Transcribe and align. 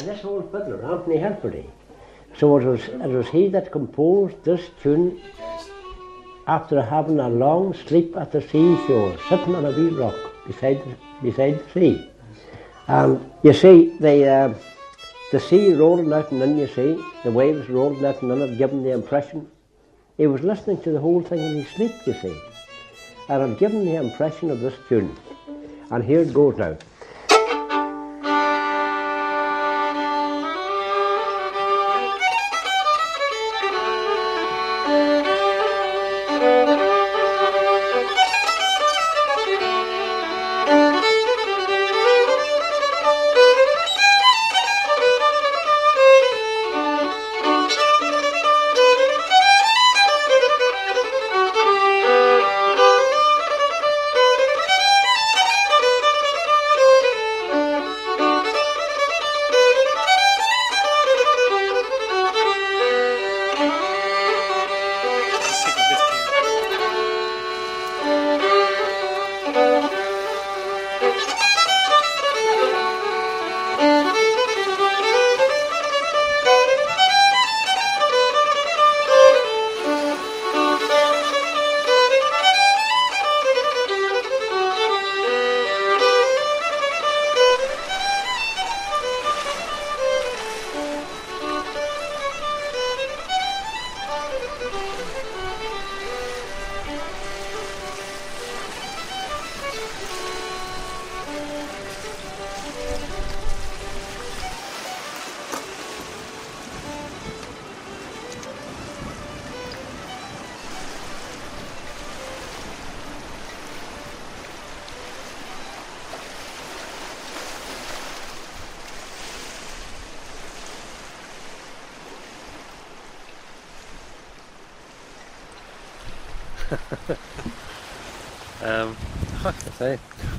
This 0.00 0.24
old 0.24 0.50
fiddler, 0.52 0.84
Anthony 0.84 1.16
Helperty. 1.18 1.66
So 2.36 2.56
it 2.56 2.64
was, 2.64 2.84
it 2.84 3.08
was 3.08 3.28
he 3.28 3.48
that 3.48 3.72
composed 3.72 4.42
this 4.44 4.70
tune 4.80 5.20
after 6.46 6.80
having 6.80 7.18
a 7.18 7.28
long 7.28 7.74
sleep 7.74 8.16
at 8.16 8.32
the 8.32 8.40
seashore, 8.40 9.18
sitting 9.28 9.54
on 9.54 9.66
a 9.66 9.70
wee 9.72 9.90
rock 9.90 10.14
beside, 10.46 10.80
beside 11.22 11.58
the 11.58 11.70
sea. 11.72 12.10
And 12.86 13.30
you 13.42 13.52
see, 13.52 13.96
the, 13.98 14.26
uh, 14.26 14.54
the 15.32 15.40
sea 15.40 15.74
rolling 15.74 16.12
out 16.12 16.30
and 16.30 16.42
in, 16.42 16.56
you 16.58 16.68
see, 16.68 17.04
the 17.24 17.30
waves 17.30 17.68
rolling 17.68 18.04
out 18.04 18.22
and 18.22 18.32
in 18.32 18.40
it, 18.40 18.56
giving 18.56 18.82
the 18.82 18.92
impression. 18.92 19.50
He 20.16 20.26
was 20.26 20.42
listening 20.42 20.80
to 20.82 20.90
the 20.90 21.00
whole 21.00 21.22
thing 21.22 21.40
in 21.40 21.56
his 21.56 21.68
sleep, 21.68 21.92
you 22.06 22.14
see. 22.14 22.40
And 23.28 23.52
it 23.52 23.58
given 23.58 23.84
the 23.84 23.96
impression 23.96 24.50
of 24.50 24.60
this 24.60 24.74
tune. 24.88 25.14
And 25.90 26.02
here 26.04 26.20
it 26.20 26.32
goes 26.32 26.56
now. 26.56 26.78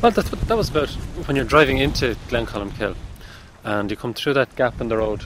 Well, 0.02 0.12
that's 0.12 0.32
what, 0.32 0.40
that 0.40 0.56
was 0.56 0.70
about 0.70 0.90
when 1.28 1.36
you're 1.36 1.44
driving 1.44 1.78
into 1.78 2.16
Glencolmkill 2.30 2.96
and 3.66 3.92
you 3.92 3.98
come 3.98 4.14
through 4.14 4.34
that 4.36 4.56
gap 4.56 4.80
in 4.80 4.88
the 4.88 4.96
road 4.96 5.24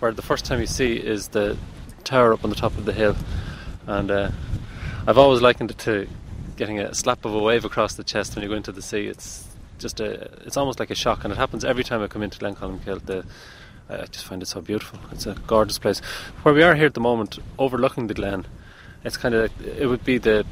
where 0.00 0.10
the 0.10 0.22
first 0.22 0.44
time 0.44 0.58
you 0.58 0.66
see 0.66 0.96
is 0.96 1.28
the 1.28 1.56
tower 2.02 2.32
up 2.32 2.42
on 2.42 2.50
the 2.50 2.56
top 2.56 2.76
of 2.76 2.84
the 2.84 2.92
hill. 2.92 3.14
And 3.86 4.10
uh, 4.10 4.30
I've 5.06 5.18
always 5.18 5.40
likened 5.40 5.70
it 5.70 5.78
to 5.78 6.08
getting 6.56 6.80
a 6.80 6.94
slap 6.94 7.24
of 7.24 7.32
a 7.32 7.38
wave 7.38 7.64
across 7.64 7.94
the 7.94 8.02
chest 8.02 8.34
when 8.34 8.42
you 8.42 8.48
go 8.48 8.56
into 8.56 8.72
the 8.72 8.82
sea. 8.82 9.06
It's 9.06 9.46
just 9.78 10.00
a, 10.00 10.28
it's 10.44 10.56
almost 10.56 10.80
like 10.80 10.90
a 10.90 10.96
shock, 10.96 11.22
and 11.22 11.32
it 11.32 11.36
happens 11.36 11.64
every 11.64 11.84
time 11.84 12.02
I 12.02 12.08
come 12.08 12.24
into 12.24 12.40
Glencolmkill. 12.40 13.06
The 13.06 13.24
I 13.88 14.04
just 14.06 14.26
find 14.26 14.42
it 14.42 14.46
so 14.46 14.60
beautiful. 14.60 14.98
It's 15.12 15.26
a 15.26 15.34
gorgeous 15.46 15.78
place. 15.78 16.00
Where 16.42 16.52
we 16.52 16.64
are 16.64 16.74
here 16.74 16.86
at 16.86 16.94
the 16.94 17.00
moment, 17.00 17.38
overlooking 17.56 18.08
the 18.08 18.14
glen, 18.14 18.46
it's 19.04 19.16
kind 19.16 19.34
of 19.34 19.50
it 19.64 19.86
would 19.86 20.04
be 20.04 20.18
the 20.18 20.44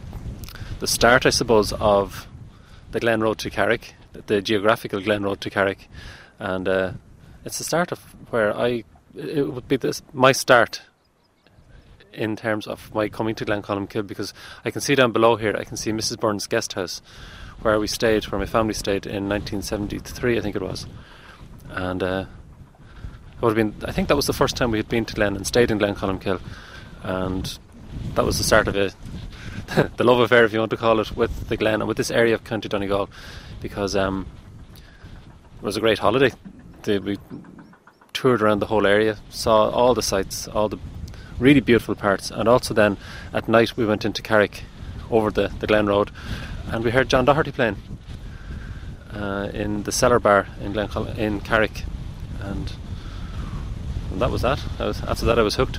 the 0.79 0.87
start, 0.87 1.27
I 1.27 1.31
suppose, 1.31 1.73
of 1.73 2.29
the 2.97 3.01
Glen 3.01 3.21
Road 3.21 3.37
to 3.37 3.51
Carrick, 3.51 3.95
the 4.27 4.41
geographical 4.41 5.03
Glen 5.03 5.23
Road 5.23 5.43
to 5.43 5.51
Carrick, 5.51 5.87
and 6.39 6.67
uh, 6.67 6.93
it's 7.45 7.59
the 7.59 7.65
start 7.65 7.93
of 7.93 7.99
where 8.31 8.57
I 8.57 8.85
it 9.15 9.53
would 9.53 9.69
be 9.69 9.77
this 9.77 10.03
my 10.15 10.33
start 10.33 10.81
in 12.15 12.37
terms 12.37 12.67
of 12.67 12.95
my 12.95 13.11
coming 13.11 13.35
to 13.35 13.45
Glencolmkill 13.45 14.07
because 14.07 14.33
I 14.65 14.71
can 14.71 14.81
see 14.81 14.95
down 14.95 15.13
below 15.13 15.37
here 15.37 15.55
I 15.55 15.65
can 15.65 15.77
see 15.77 15.91
Mrs 15.93 16.19
Burns' 16.19 16.47
guest 16.47 16.73
house 16.73 17.03
where 17.61 17.79
we 17.79 17.87
stayed, 17.87 18.25
where 18.29 18.39
my 18.39 18.47
family 18.47 18.73
stayed 18.73 19.05
in 19.05 19.29
1973, 19.29 20.39
I 20.39 20.41
think 20.41 20.57
it 20.57 20.63
was, 20.63 20.87
and. 21.69 22.03
Uh, 22.03 22.25
it 23.37 23.43
would 23.43 23.55
have 23.55 23.57
been, 23.57 23.87
I 23.87 23.93
think 23.93 24.09
that 24.09 24.17
was 24.17 24.27
the 24.27 24.33
first 24.33 24.57
time 24.57 24.71
we 24.71 24.79
had 24.79 24.89
been 24.89 25.05
to 25.05 25.15
Glen 25.15 25.37
and 25.37 25.47
stayed 25.47 25.71
in 25.71 25.79
Glencolmkill, 25.79 26.41
and 27.03 27.59
that 28.15 28.25
was 28.25 28.39
the 28.39 28.45
start 28.45 28.67
of 28.67 28.77
it, 28.77 28.95
the 29.97 30.05
love 30.05 30.21
affair, 30.21 30.45
if 30.45 30.53
you 30.53 30.59
want 30.59 30.71
to 30.71 30.77
call 30.77 31.01
it, 31.01 31.17
with 31.17 31.49
the 31.49 31.57
Glen 31.57 31.81
and 31.81 31.89
with 31.89 31.97
this 31.97 32.11
area 32.11 32.35
of 32.35 32.45
County 32.45 32.69
Donegal, 32.69 33.09
because 33.61 33.97
um, 33.97 34.27
it 34.75 35.63
was 35.63 35.77
a 35.77 35.81
great 35.81 35.99
holiday. 35.99 36.33
We 36.87 37.19
toured 38.13 38.43
around 38.43 38.61
the 38.61 38.67
whole 38.67 38.87
area, 38.87 39.19
saw 39.29 39.69
all 39.71 39.95
the 39.95 40.03
sights, 40.03 40.47
all 40.49 40.69
the 40.69 40.79
really 41.39 41.61
beautiful 41.61 41.95
parts, 41.95 42.31
and 42.31 42.49
also 42.49 42.73
then 42.75 42.97
at 43.33 43.49
night 43.49 43.77
we 43.77 43.85
went 43.85 44.05
into 44.05 44.23
Carrick 44.23 44.65
over 45.11 45.31
the, 45.31 45.49
the 45.59 45.67
Glen 45.67 45.87
Road, 45.87 46.11
and 46.69 46.85
we 46.85 46.91
heard 46.93 47.09
John 47.09 47.25
Doherty 47.25 47.51
playing 47.51 47.77
uh, 49.13 49.51
in 49.53 49.83
the 49.83 49.93
Cellar 49.93 50.19
Bar 50.19 50.47
in 50.61 50.73
Glencol- 50.73 51.17
in 51.17 51.41
Carrick, 51.41 51.85
and 52.41 52.73
and 54.11 54.21
that 54.21 54.31
was 54.31 54.43
that. 54.43 54.63
Was, 54.79 55.03
after 55.03 55.27
that, 55.27 55.39
I 55.39 55.43
was 55.43 55.57
hooked. 55.57 55.79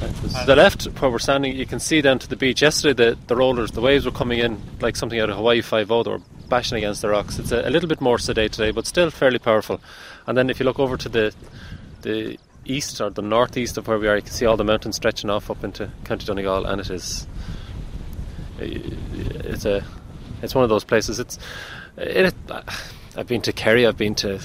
To 0.00 0.44
the 0.46 0.56
left, 0.56 0.84
where 0.84 1.10
we're 1.10 1.18
standing, 1.18 1.56
you 1.56 1.64
can 1.64 1.80
see 1.80 2.02
down 2.02 2.18
to 2.18 2.28
the 2.28 2.36
beach. 2.36 2.60
Yesterday, 2.60 2.92
the, 2.92 3.18
the 3.28 3.36
rollers, 3.36 3.70
the 3.70 3.80
waves 3.80 4.04
were 4.04 4.10
coming 4.10 4.38
in 4.38 4.60
like 4.80 4.94
something 4.94 5.18
out 5.18 5.30
of 5.30 5.36
Hawaii 5.36 5.62
Five 5.62 5.90
O. 5.90 6.02
They 6.02 6.10
were 6.10 6.20
bashing 6.48 6.76
against 6.76 7.00
the 7.00 7.08
rocks. 7.08 7.38
It's 7.38 7.50
a, 7.50 7.66
a, 7.66 7.70
little 7.70 7.88
bit 7.88 8.00
more 8.02 8.18
sedate 8.18 8.52
today, 8.52 8.72
but 8.72 8.86
still 8.86 9.10
fairly 9.10 9.38
powerful. 9.38 9.80
And 10.26 10.36
then, 10.36 10.50
if 10.50 10.60
you 10.60 10.66
look 10.66 10.78
over 10.78 10.98
to 10.98 11.08
the 11.08 11.34
the 12.02 12.38
east 12.66 13.00
or 13.00 13.08
the 13.08 13.22
northeast 13.22 13.78
of 13.78 13.88
where 13.88 13.98
we 13.98 14.06
are, 14.06 14.16
you 14.16 14.22
can 14.22 14.32
see 14.32 14.44
all 14.44 14.56
the 14.56 14.64
mountains 14.64 14.96
stretching 14.96 15.30
off 15.30 15.50
up 15.50 15.64
into 15.64 15.90
County 16.04 16.26
Donegal, 16.26 16.66
and 16.66 16.80
it 16.80 16.90
is 16.90 17.26
uh, 18.60 18.64
it's 18.64 19.64
a 19.64 19.82
it's 20.42 20.54
one 20.54 20.64
of 20.64 20.70
those 20.70 20.84
places. 20.84 21.18
It's 21.18 21.38
it, 21.96 22.34
I've 23.16 23.26
been 23.26 23.42
to 23.42 23.52
Kerry, 23.52 23.86
I've 23.86 23.96
been 23.96 24.14
to 24.16 24.40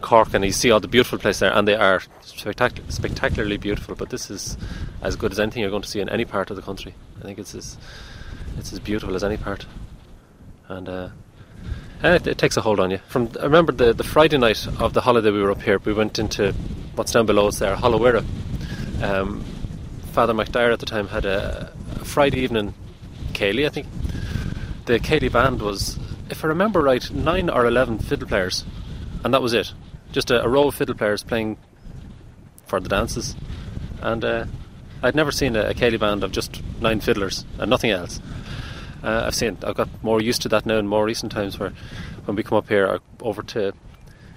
Cork, 0.00 0.34
and 0.34 0.44
you 0.44 0.52
see 0.52 0.70
all 0.70 0.80
the 0.80 0.88
beautiful 0.88 1.18
places 1.18 1.40
there, 1.40 1.52
and 1.52 1.66
they 1.66 1.74
are 1.74 2.00
spectac- 2.22 2.90
spectacularly 2.90 3.56
beautiful. 3.56 3.94
But 3.94 4.10
this 4.10 4.30
is 4.30 4.56
as 5.02 5.16
good 5.16 5.32
as 5.32 5.40
anything 5.40 5.62
you're 5.62 5.70
going 5.70 5.82
to 5.82 5.88
see 5.88 6.00
in 6.00 6.08
any 6.08 6.24
part 6.24 6.50
of 6.50 6.56
the 6.56 6.62
country. 6.62 6.94
I 7.18 7.22
think 7.22 7.38
it's 7.38 7.54
as 7.54 7.76
it's 8.56 8.72
as 8.72 8.80
beautiful 8.80 9.14
as 9.14 9.24
any 9.24 9.36
part, 9.36 9.66
and. 10.68 10.88
Uh, 10.88 11.08
and 12.00 12.14
it, 12.14 12.28
it, 12.28 12.38
takes 12.38 12.56
a 12.56 12.60
hold 12.60 12.78
on 12.78 12.92
you. 12.92 12.98
From 13.08 13.28
I 13.40 13.42
remember 13.42 13.72
the, 13.72 13.92
the 13.92 14.04
Friday 14.04 14.38
night 14.38 14.68
of 14.78 14.92
the 14.92 15.00
holiday 15.00 15.32
we 15.32 15.42
were 15.42 15.50
up 15.50 15.62
here, 15.62 15.78
we 15.78 15.92
went 15.92 16.16
into 16.20 16.52
what's 16.94 17.10
down 17.10 17.26
below 17.26 17.48
us 17.48 17.58
there, 17.58 17.74
Hollowira. 17.74 18.24
Um, 19.02 19.44
Father 20.12 20.32
McDyer 20.32 20.72
at 20.72 20.78
the 20.78 20.86
time 20.86 21.08
had 21.08 21.24
a, 21.24 21.72
a 21.96 22.04
Friday 22.04 22.38
evening 22.38 22.74
Ceilidh, 23.32 23.66
I 23.66 23.68
think. 23.68 23.86
The 24.86 24.98
Ceilidh 24.98 25.32
band 25.32 25.62
was, 25.62 25.98
if 26.30 26.44
I 26.44 26.48
remember 26.48 26.80
right, 26.80 27.08
nine 27.10 27.48
or 27.50 27.66
eleven 27.66 27.98
fiddle 27.98 28.28
players, 28.28 28.64
and 29.24 29.32
that 29.32 29.42
was 29.42 29.52
it. 29.52 29.72
Just 30.12 30.30
a, 30.30 30.42
a 30.42 30.48
row 30.48 30.68
of 30.68 30.74
fiddle 30.74 30.94
players 30.94 31.22
playing 31.22 31.58
for 32.66 32.80
the 32.80 32.88
dances, 32.88 33.36
and 34.00 34.24
uh, 34.24 34.44
I'd 35.02 35.14
never 35.14 35.30
seen 35.30 35.56
a, 35.56 35.70
a 35.70 35.98
band 35.98 36.24
of 36.24 36.32
just 36.32 36.62
nine 36.80 37.00
fiddlers 37.00 37.44
and 37.58 37.70
nothing 37.70 37.90
else. 37.90 38.20
Uh, 39.02 39.22
I've 39.26 39.34
seen. 39.34 39.58
I've 39.62 39.76
got 39.76 39.88
more 40.02 40.20
used 40.20 40.42
to 40.42 40.48
that 40.48 40.66
now 40.66 40.78
in 40.78 40.86
more 40.88 41.04
recent 41.04 41.30
times, 41.30 41.58
where 41.58 41.72
when 42.24 42.36
we 42.36 42.42
come 42.42 42.58
up 42.58 42.68
here, 42.68 42.86
or 42.86 43.00
over 43.20 43.42
to 43.42 43.72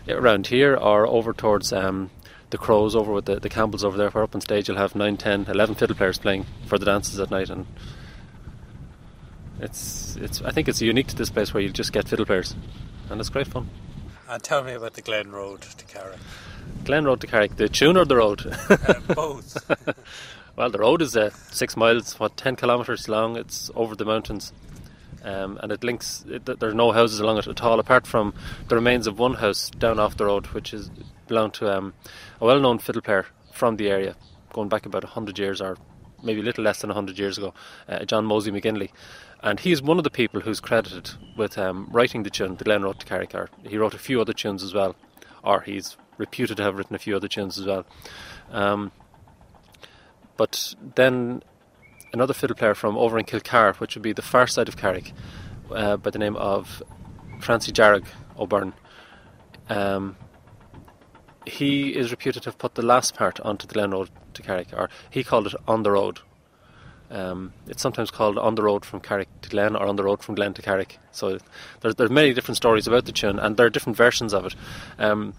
around 0.08 0.48
here, 0.48 0.76
or 0.76 1.08
over 1.08 1.34
towards 1.34 1.74
um, 1.74 2.12
the 2.52 2.58
Croaghs, 2.58 2.96
over 2.96 3.12
with 3.12 3.26
the, 3.26 3.40
the 3.40 3.50
Campbells 3.50 3.84
over 3.84 3.98
there, 3.98 4.10
where 4.12 4.24
up 4.24 4.36
on 4.36 4.42
stage 4.42 4.68
you'll 4.68 4.78
have 4.78 4.96
9, 4.96 5.18
10, 5.18 5.46
11 5.48 5.76
fiddle 5.76 5.96
players 5.96 6.20
playing 6.20 6.46
for 6.68 6.78
the 6.78 6.86
dances 6.86 7.20
at 7.20 7.32
night, 7.32 7.50
and 7.50 7.66
it's 9.60 10.16
it's. 10.18 10.42
I 10.44 10.52
think 10.52 10.68
it's 10.68 10.82
unique 10.82 11.08
to 11.08 11.16
this 11.16 11.32
place 11.32 11.54
where 11.54 11.64
you 11.64 11.70
just 11.70 11.92
get 11.92 12.08
fiddle 12.08 12.26
players, 12.26 12.56
and 13.10 13.20
it's 13.20 13.30
great 13.30 13.48
fun. 13.48 13.68
And 14.32 14.42
tell 14.42 14.64
me 14.64 14.72
about 14.72 14.94
the 14.94 15.02
Glen 15.02 15.30
Road 15.30 15.62
to 15.62 15.86
Carrick. 15.86 16.18
Glen 16.86 17.04
Road 17.04 17.20
to 17.20 17.28
Carrick, 17.28 17.58
the 17.58 17.68
tune 17.68 17.98
or 17.98 18.06
the 18.06 18.16
road? 18.16 18.46
Uh, 18.70 18.94
both. 19.14 19.58
well, 20.56 20.70
the 20.70 20.80
road 20.80 21.02
is 21.02 21.18
uh, 21.18 21.32
six 21.52 21.76
miles, 21.76 22.18
what, 22.18 22.38
10 22.38 22.56
kilometres 22.56 23.10
long. 23.10 23.36
It's 23.36 23.70
over 23.76 23.94
the 23.94 24.06
mountains. 24.06 24.54
Um, 25.22 25.60
and 25.62 25.70
it 25.70 25.84
links, 25.84 26.24
it, 26.30 26.46
there 26.46 26.70
are 26.70 26.74
no 26.74 26.94
houses 26.94 27.20
along 27.20 27.40
it 27.40 27.48
at 27.48 27.62
all, 27.62 27.78
apart 27.78 28.08
from 28.08 28.34
the 28.70 28.76
remains 28.76 29.06
of 29.06 29.20
one 29.20 29.34
house 29.34 29.70
down 29.70 30.00
off 30.00 30.16
the 30.16 30.26
road, 30.26 30.48
which 30.48 30.74
is 30.74 30.90
belonged 31.28 31.56
to 31.56 31.78
um, 31.78 31.94
a 32.40 32.46
well 32.46 32.62
known 32.62 32.80
fiddle 32.80 33.02
player 33.02 33.26
from 33.52 33.76
the 33.76 33.90
area, 33.90 34.16
going 34.54 34.70
back 34.70 34.86
about 34.86 35.04
100 35.04 35.38
years 35.40 35.60
or 35.60 35.78
maybe 36.24 36.42
a 36.42 36.44
little 36.44 36.64
less 36.64 36.82
than 36.82 36.90
100 36.90 37.18
years 37.18 37.38
ago, 37.38 37.54
uh, 37.88 38.06
John 38.06 38.26
Mosey 38.26 38.52
McGinley. 38.52 38.90
And 39.42 39.60
he's 39.60 39.82
one 39.82 39.98
of 39.98 40.04
the 40.04 40.10
people 40.10 40.42
who's 40.42 40.60
credited 40.60 41.12
with 41.36 41.58
um, 41.58 41.88
writing 41.92 42.24
the 42.24 42.30
tune, 42.30 42.56
the 42.58 42.64
Glen 42.64 42.84
Road 42.84 43.00
to 43.00 43.06
Carrick. 43.06 43.34
He 43.68 43.78
wrote 43.78 43.94
a 43.94 44.00
few 44.00 44.22
other 44.22 44.34
tunes 44.34 44.64
as 44.64 44.74
well, 44.74 44.96
or 45.44 45.62
he's 45.62 45.98
reputed 46.18 46.58
to 46.58 46.64
have 46.64 46.78
written 46.78 46.96
a 46.96 47.00
few 47.00 47.16
other 47.16 47.28
tunes 47.28 47.58
as 47.58 47.66
well. 47.66 47.86
Um, 48.52 48.92
but 50.38 50.76
then 50.96 51.44
another 52.14 52.34
fiddle 52.34 52.56
player 52.56 52.76
from 52.76 52.98
over 52.98 53.18
in 53.18 53.26
Kilcar, 53.26 53.76
which 53.76 53.96
would 53.96 54.04
be 54.04 54.14
the 54.14 54.22
far 54.22 54.48
side 54.48 54.68
of 54.68 54.78
Carrick, 54.78 55.14
uh, 55.72 55.98
by 55.98 56.10
the 56.10 56.20
name 56.20 56.36
of 56.36 56.84
Francie 57.40 57.72
Dearg 57.72 58.06
O'Byrne. 58.38 58.74
Um, 59.70 60.18
he 61.46 61.96
is 61.96 62.12
reputed 62.12 62.44
to 62.44 62.50
have 62.50 62.58
put 62.58 62.76
the 62.76 62.82
last 62.82 63.16
part 63.16 63.40
onto 63.40 63.66
the 63.66 63.74
Glen 63.74 63.92
Road 63.92 64.10
to 64.34 64.42
Carrick, 64.42 64.68
or 64.74 64.90
he 65.10 65.24
called 65.24 65.48
it 65.48 65.56
On 65.68 65.84
the 65.84 65.92
Road. 65.92 66.20
Um, 67.10 67.52
it's 67.68 67.82
sometimes 67.82 68.10
called 68.10 68.38
On 68.38 68.56
the 68.56 68.64
Road 68.64 68.86
from 68.86 69.02
Carrick 69.02 69.28
to 69.42 69.50
Glen 69.50 69.76
or 69.76 69.86
On 69.86 69.98
the 69.98 70.04
Road 70.04 70.24
from 70.24 70.36
Glen 70.36 70.54
to 70.54 70.62
Carrick. 70.62 70.98
So 71.12 71.40
there's, 71.82 71.96
there's 71.96 72.10
many 72.10 72.34
different 72.34 72.56
stories 72.58 72.88
about 72.88 73.06
the 73.06 73.12
tune, 73.12 73.38
and 73.38 73.58
there 73.58 73.66
are 73.66 73.70
different 73.70 73.98
versions 73.98 74.34
of 74.34 74.46
it. 74.46 74.56
Um, 74.98 75.34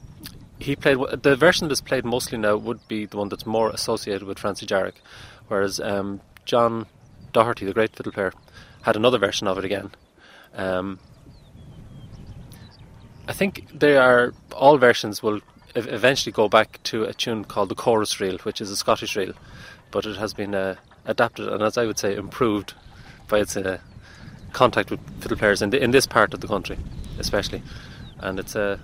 he 0.59 0.77
played 0.77 0.99
the 1.23 1.35
version 1.35 1.69
that's 1.69 1.81
played 1.81 2.05
mostly 2.05 2.39
now 2.39 2.57
would 2.57 2.87
be 2.89 3.07
the 3.07 3.17
one 3.17 3.29
that's 3.29 3.47
more 3.47 3.71
associated 3.71 4.25
with 4.25 4.39
Francie 4.39 4.67
Dearg, 4.67 4.93
whereas 5.49 5.81
um, 5.81 6.21
John 6.45 6.87
Doherty, 7.33 7.65
the 7.65 7.73
great 7.73 7.97
fiddle 7.97 8.13
player, 8.13 8.33
had 8.83 8.97
another 8.97 9.19
version 9.19 9.49
of 9.49 9.59
it 9.59 9.65
again. 9.65 9.91
Um, 10.55 10.99
I 13.27 13.33
think 13.33 13.67
they 13.73 13.97
are 13.97 14.35
all 14.55 14.79
versions 14.79 15.23
will 15.23 15.41
eventually 15.75 16.33
go 16.33 16.49
back 16.49 16.83
to 16.85 17.05
a 17.05 17.15
tune 17.15 17.45
called 17.45 17.69
the 17.69 17.75
chorus 17.75 18.21
reel, 18.21 18.39
which 18.39 18.61
is 18.61 18.71
a 18.71 18.77
Scottish 18.77 19.17
reel, 19.17 19.33
but 19.91 20.07
it 20.07 20.17
has 20.17 20.35
been 20.35 20.55
uh, 20.55 20.77
adapted 21.05 21.49
and, 21.49 21.63
as 21.63 21.79
I 21.79 21.87
would 21.87 21.99
say, 21.99 22.15
improved 22.15 22.75
by 23.29 23.39
its 23.39 23.57
uh, 23.57 23.79
contact 24.53 24.91
with 24.91 25.01
fiddle 25.21 25.37
players 25.37 25.63
in, 25.63 25.71
the, 25.71 25.83
in 25.83 25.91
this 25.91 26.07
part 26.07 26.35
of 26.35 26.41
the 26.41 26.49
country, 26.49 26.79
especially. 27.19 27.63
And 28.19 28.39
it's 28.39 28.55
a 28.55 28.79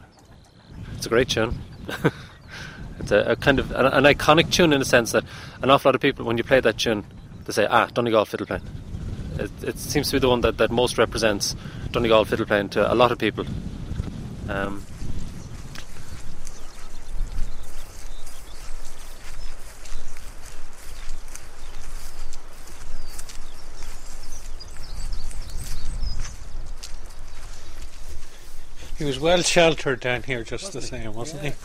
it's 0.96 1.06
a 1.06 1.08
great 1.08 1.28
tune. 1.28 1.58
it's 2.98 3.12
a, 3.12 3.18
a, 3.18 3.36
kind 3.36 3.58
of 3.58 3.70
an, 3.72 3.86
an, 3.86 4.04
iconic 4.04 4.50
tune 4.50 4.72
in 4.72 4.80
the 4.80 4.84
sense 4.84 5.12
that 5.12 5.24
an 5.62 5.70
awful 5.70 5.90
lot 5.90 5.94
of 5.94 6.00
people, 6.00 6.24
when 6.24 6.36
you 6.36 6.44
play 6.44 6.60
that 6.60 6.78
tune, 6.78 7.04
they 7.44 7.52
say, 7.52 7.66
"Ah, 7.70 7.86
Donegal 7.86 8.24
fiddle 8.24 8.46
playing." 8.46 8.64
It, 9.38 9.50
it 9.62 9.78
seems 9.78 10.08
to 10.08 10.16
be 10.16 10.18
the 10.18 10.28
one 10.28 10.40
that, 10.40 10.58
that 10.58 10.72
most 10.72 10.98
represents 10.98 11.54
Donegal 11.92 12.24
fiddle 12.24 12.46
playing 12.46 12.70
to 12.70 12.92
a 12.92 12.96
lot 12.96 13.12
of 13.12 13.18
people. 13.18 13.46
Um, 14.48 14.84
He 28.98 29.04
was 29.04 29.20
well 29.20 29.42
sheltered 29.42 30.00
down 30.00 30.24
here, 30.24 30.42
just 30.42 30.72
the 30.72 30.82
same, 30.82 31.14
wasn't 31.14 31.44
yeah. 31.44 31.50
he? 31.50 31.56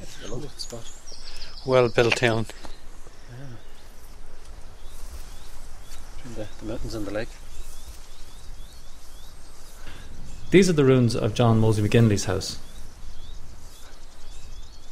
It's 0.00 0.24
a 0.24 0.28
lovely 0.28 0.48
spot. 0.56 0.88
Well 1.66 1.88
built 1.88 2.14
town. 2.14 2.46
Yeah. 3.28 3.46
Between 6.16 6.34
the, 6.36 6.46
the 6.60 6.64
mountains 6.64 6.94
and 6.94 7.06
the 7.08 7.10
lake. 7.10 7.28
These 10.52 10.70
are 10.70 10.74
the 10.74 10.84
ruins 10.84 11.16
of 11.16 11.34
John 11.34 11.58
Mosey 11.58 11.82
McGinley's 11.82 12.26
house. 12.26 12.60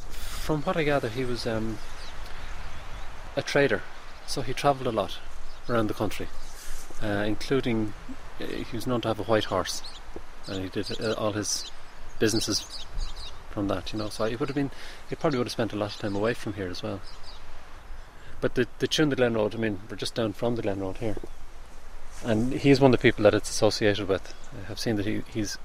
From 0.09 0.63
what 0.63 0.75
I 0.75 0.83
gather, 0.83 1.07
he 1.07 1.23
was 1.23 1.47
um, 1.47 1.77
a 3.37 3.41
trader, 3.41 3.83
so 4.27 4.41
he 4.41 4.53
travelled 4.53 4.87
a 4.87 4.91
lot 4.91 5.17
around 5.69 5.87
the 5.87 5.93
country, 5.93 6.27
uh, 7.01 7.23
including 7.25 7.93
uh, 8.41 8.47
he 8.47 8.75
was 8.75 8.85
known 8.85 8.99
to 9.01 9.07
have 9.07 9.19
a 9.19 9.23
white 9.23 9.45
horse 9.45 9.81
and 10.47 10.63
he 10.63 10.69
did 10.69 11.01
uh, 11.01 11.13
all 11.13 11.33
his 11.33 11.71
businesses 12.19 12.85
from 13.49 13.67
that, 13.67 13.93
you 13.93 13.99
know. 13.99 14.09
So 14.09 14.25
he 14.25 14.35
would 14.35 14.49
have 14.49 14.55
been, 14.55 14.71
he 15.09 15.15
probably 15.15 15.37
would 15.37 15.47
have 15.47 15.53
spent 15.53 15.73
a 15.73 15.77
lot 15.77 15.95
of 15.95 16.01
time 16.01 16.15
away 16.15 16.33
from 16.33 16.53
here 16.53 16.69
as 16.69 16.83
well. 16.83 17.01
But 18.41 18.55
the 18.55 18.67
the 18.79 18.87
tune 18.87 19.09
the 19.09 19.15
Glen 19.15 19.33
Road, 19.33 19.55
I 19.55 19.57
mean, 19.57 19.79
we're 19.89 19.95
just 19.95 20.15
down 20.15 20.33
from 20.33 20.55
the 20.55 20.61
Glen 20.61 20.79
Road 20.79 20.97
here, 20.97 21.15
and 22.23 22.53
he's 22.53 22.81
one 22.81 22.93
of 22.93 22.99
the 22.99 23.01
people 23.01 23.23
that 23.23 23.33
it's 23.33 23.49
associated 23.49 24.07
with. 24.07 24.33
I 24.53 24.67
have 24.67 24.79
seen 24.79 24.97
that 24.97 25.05
he 25.05 25.23
he's 25.33 25.57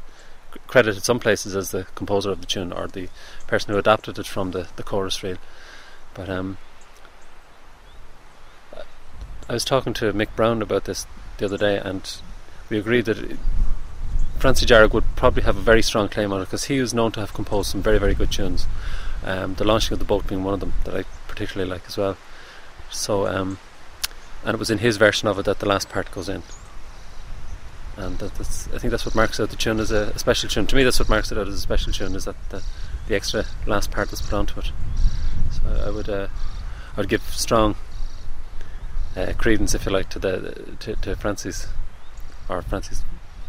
credited 0.67 1.03
some 1.03 1.21
places 1.21 1.55
as 1.55 1.71
the 1.71 1.85
composer 1.94 2.31
of 2.31 2.41
the 2.41 2.47
tune 2.47 2.73
or 2.73 2.88
the 2.88 3.09
person 3.47 3.73
who 3.73 3.79
adapted 3.79 4.19
it 4.19 4.26
from 4.26 4.53
the 4.53 4.69
the 4.76 4.83
chorus 4.83 5.23
reel. 5.23 5.37
But 6.15 6.29
um, 6.29 6.59
I 9.49 9.53
was 9.53 9.65
talking 9.65 9.93
to 9.94 10.12
Mick 10.12 10.35
Brown 10.37 10.62
about 10.62 10.85
this 10.85 11.06
the 11.38 11.47
other 11.47 11.59
day, 11.59 11.76
and 11.76 12.09
we 12.69 12.79
agreed 12.79 13.06
that 13.06 13.37
Francie 14.40 14.64
Dearg 14.64 14.94
would 14.94 15.04
probably 15.16 15.42
have 15.42 15.58
a 15.58 15.60
very 15.60 15.82
strong 15.82 16.08
claim 16.08 16.32
on 16.32 16.40
it 16.40 16.46
because 16.46 16.64
he 16.64 16.81
was 16.81 16.94
known 16.94 17.12
to 17.12 17.20
have 17.20 17.34
composed 17.34 17.70
some 17.70 17.82
very, 17.82 17.98
very 17.98 18.14
good 18.14 18.32
tunes. 18.32 18.66
Um, 19.22 19.54
the 19.56 19.64
launching 19.64 19.92
of 19.92 19.98
the 19.98 20.04
boat 20.06 20.26
being 20.26 20.42
one 20.42 20.54
of 20.54 20.60
them 20.60 20.72
that 20.84 20.96
I 20.96 21.04
particularly 21.28 21.70
like 21.70 21.82
as 21.87 21.98
well. 21.98 22.16
So, 22.90 23.26
um, 23.26 23.58
and 24.42 24.54
it 24.54 24.58
was 24.58 24.70
in 24.70 24.78
his 24.78 24.96
version 24.96 25.28
of 25.28 25.38
it 25.38 25.44
that 25.44 25.58
the 25.58 25.69
last 25.69 25.90
part 25.90 26.10
goes 26.10 26.31
in. 26.31 26.42
And 27.98 28.19
that, 28.19 28.34
that's, 28.37 28.66
I 28.69 28.78
think 28.78 28.92
that's 28.92 29.04
what 29.04 29.14
marks 29.14 29.38
out 29.38 29.50
the 29.50 29.56
tune 29.56 29.78
as 29.78 29.90
a, 29.90 30.12
a, 30.14 30.19
special 30.19 30.48
tune. 30.48 30.66
To 30.69 30.76
me, 30.76 30.84
that's 30.84 30.98
what 30.98 31.10
marks 31.10 31.31
it 31.31 31.37
out 31.37 31.46
as 31.46 31.54
a 31.54 31.60
special 31.60 31.92
tune 31.92 32.14
is 32.14 32.25
that 32.25 32.37
the, 32.48 32.64
the 33.08 33.14
extra 33.14 33.44
last 33.66 33.90
part 33.90 34.08
that's 34.08 34.22
put 34.22 34.32
onto 34.32 34.58
it. 34.58 34.72
So 35.50 35.84
I 35.87 35.90
would, 35.90 36.08
uh, 36.08 36.28
I 36.96 37.00
would 37.00 37.10
give 37.10 37.22
strong 37.25 37.76
uh, 39.14 39.34
credence, 39.37 39.75
if 39.75 39.84
you 39.84 39.92
like, 39.92 40.08
to 40.10 40.19
the 40.19 40.76
to, 40.81 40.96
to 40.96 41.14
Francie's 41.16 41.69
or 42.48 42.62
Francie's 42.62 43.04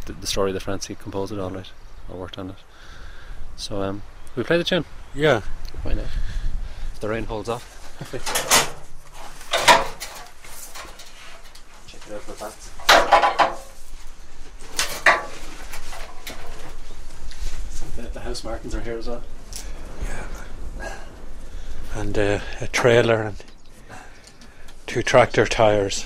the, 0.05 0.13
story 0.13 0.15
of 0.15 0.21
the 0.21 0.27
story 0.27 0.51
that 0.51 0.61
Francie 0.61 0.95
composed 0.95 1.31
it 1.31 1.39
all 1.39 1.51
right 1.51 1.69
or 2.09 2.17
worked 2.17 2.37
on 2.37 2.49
it. 2.49 2.55
So 3.55 3.81
um, 3.81 4.01
we 4.35 4.43
play 4.43 4.57
the 4.57 4.63
tune. 4.63 4.85
Yeah. 5.13 5.41
Why 5.83 5.93
not? 5.93 6.05
If 6.93 6.99
the 6.99 7.09
rain 7.09 7.25
holds 7.25 7.49
off. 7.49 7.77
Check 11.87 12.01
it 12.07 12.13
out 12.13 12.21
for 12.21 12.33
facts. 12.33 12.69
The, 17.95 18.01
the 18.03 18.19
Housemartins 18.21 18.73
are 18.73 18.81
here 18.81 18.97
as 18.97 19.07
well. 19.07 19.23
Yeah. 20.79 20.93
And 21.93 22.17
uh, 22.17 22.39
a 22.61 22.67
trailer 22.67 23.21
and 23.21 23.43
two 24.87 25.03
tractor 25.03 25.45
tires. 25.45 26.05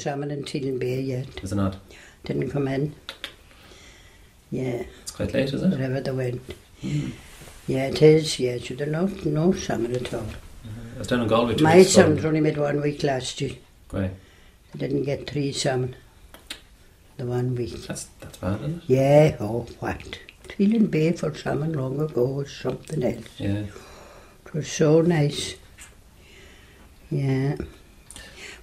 No 0.00 0.04
salmon 0.12 0.30
in 0.30 0.44
Teelin 0.44 0.78
Bay 0.78 0.98
yet. 1.02 1.28
Is 1.42 1.52
it 1.52 1.56
not? 1.56 1.76
Didn't 2.24 2.48
come 2.50 2.68
in. 2.68 2.94
Yeah, 4.50 4.84
It's 5.02 5.10
quite 5.10 5.34
late, 5.34 5.52
is 5.52 5.62
it? 5.62 5.68
Whatever 5.68 6.00
they 6.00 6.10
went. 6.10 6.40
Yeah, 7.66 7.88
it 7.88 8.00
is. 8.00 8.40
Yeah, 8.40 8.56
so 8.56 8.72
there's 8.74 8.90
no, 8.90 9.04
no 9.26 9.52
salmon 9.52 9.94
at 9.94 10.14
all. 10.14 10.24
I 10.96 10.98
was 10.98 11.06
down 11.06 11.20
in 11.20 11.28
Galway 11.28 11.54
two 11.54 11.64
My 11.64 11.82
sons 11.82 12.24
only 12.24 12.40
made 12.40 12.56
one 12.56 12.80
week 12.80 13.02
last 13.02 13.42
year. 13.42 13.56
Right. 13.92 14.10
I 14.74 14.78
didn't 14.78 15.02
get 15.02 15.28
three 15.28 15.52
salmon 15.52 15.94
the 17.18 17.26
one 17.26 17.54
week. 17.54 17.86
That's 17.86 18.04
that's 18.20 18.38
bad, 18.38 18.60
isn't 18.60 18.76
it? 18.78 18.82
Yeah, 18.86 19.36
oh, 19.38 19.66
what? 19.80 20.18
Teelin 20.48 20.90
Bay 20.90 21.12
for 21.12 21.34
salmon 21.34 21.74
long 21.74 22.00
ago 22.00 22.24
was 22.24 22.50
something 22.50 23.02
else. 23.02 23.26
Yeah. 23.36 23.64
It 24.46 24.54
was 24.54 24.72
so 24.72 25.02
nice. 25.02 25.56
Yeah. 27.10 27.56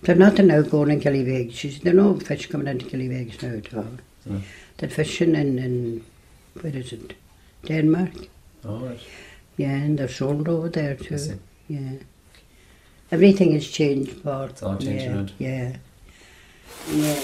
But 0.01 0.17
nothing 0.17 0.47
now 0.47 0.61
going 0.61 0.91
in 0.91 1.01
Killybegs. 1.01 1.81
There's 1.81 1.95
no 1.95 2.19
fish 2.19 2.47
coming 2.47 2.67
into 2.67 2.85
Killybegs 2.85 3.41
now 3.41 3.57
at 3.57 3.73
all. 3.73 3.97
No. 4.25 4.41
They're 4.77 4.89
fishing 4.89 5.35
in, 5.35 5.57
in, 5.57 6.05
where 6.61 6.75
is 6.75 6.93
it? 6.93 7.13
Denmark. 7.65 8.11
All 8.67 8.79
right. 8.79 8.99
Yeah, 9.57 9.75
and 9.75 9.97
they're 9.97 10.07
sold 10.07 10.47
over 10.47 10.69
there 10.69 10.95
too. 10.95 11.39
Yeah. 11.67 11.93
Everything 13.11 13.53
has 13.53 13.67
changed, 13.67 14.23
Paul. 14.23 14.43
It's 14.43 14.61
all 14.61 14.77
changing 14.77 14.99
yeah, 14.99 15.15
around. 15.15 15.31
Yeah. 15.39 15.77
Yeah. 16.91 17.21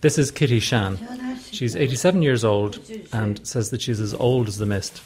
This 0.00 0.18
is 0.18 0.30
Kitty 0.30 0.60
Shan. 0.60 0.98
Oh, 1.08 1.38
She's 1.50 1.76
87 1.76 2.22
years 2.22 2.44
old 2.44 2.78
and 3.12 3.44
says 3.46 3.70
that 3.70 3.80
she's 3.80 4.00
as 4.00 4.12
old 4.14 4.48
as 4.48 4.58
the 4.58 4.66
mist. 4.66 5.02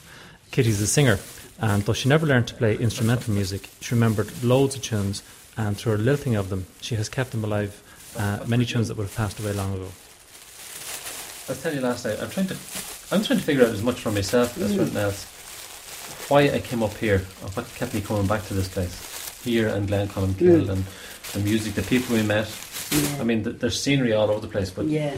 Kitty's 0.50 0.80
a 0.80 0.86
singer, 0.86 1.18
and 1.60 1.82
though 1.84 1.92
she 1.92 2.08
never 2.08 2.26
learned 2.26 2.48
to 2.48 2.54
play 2.54 2.76
instrumental 2.76 3.34
music, 3.34 3.68
she 3.80 3.94
remembered 3.94 4.42
loads 4.42 4.74
of 4.76 4.82
tunes, 4.82 5.22
and 5.58 5.76
through 5.76 5.92
her 5.92 5.98
lilting 5.98 6.34
of 6.36 6.48
them, 6.48 6.64
she 6.80 6.94
has 6.94 7.08
kept 7.10 7.32
them 7.32 7.44
alive. 7.44 7.82
Uh, 8.16 8.38
many 8.46 8.64
tunes 8.64 8.88
that 8.88 8.96
would 8.96 9.04
have 9.04 9.14
passed 9.14 9.38
away 9.38 9.52
long 9.52 9.74
ago. 9.74 9.88
I 11.46 11.52
was 11.52 11.62
telling 11.62 11.78
you 11.78 11.84
last 11.84 12.04
night. 12.06 12.18
I'm 12.20 12.30
trying 12.30 12.46
to, 12.46 12.54
I'm 13.12 13.22
trying 13.22 13.38
to 13.38 13.44
figure 13.44 13.64
out 13.64 13.70
as 13.70 13.82
much 13.82 14.00
for 14.00 14.10
myself 14.10 14.56
as 14.58 14.74
for 14.74 14.80
anything 14.82 14.96
else. 15.02 15.24
Why 16.30 16.42
I 16.50 16.60
came 16.60 16.82
up 16.82 16.94
here, 16.96 17.22
or 17.42 17.48
what 17.50 17.66
kept 17.74 17.92
me 17.94 18.00
coming 18.00 18.26
back 18.26 18.46
to 18.46 18.54
this 18.54 18.68
place, 18.68 19.40
here 19.44 19.68
and 19.68 19.88
Glencolmkill, 19.88 20.66
Mm. 20.66 20.70
and 20.70 20.84
the 21.32 21.40
music, 21.40 21.74
the 21.74 21.82
people 21.82 22.16
we 22.16 22.22
met. 22.22 22.48
Yeah. 22.90 23.16
I 23.20 23.24
mean, 23.24 23.44
th- 23.44 23.56
there's 23.58 23.80
scenery 23.80 24.12
all 24.14 24.30
over 24.30 24.40
the 24.40 24.48
place, 24.48 24.70
but 24.70 24.86
yeah. 24.86 25.16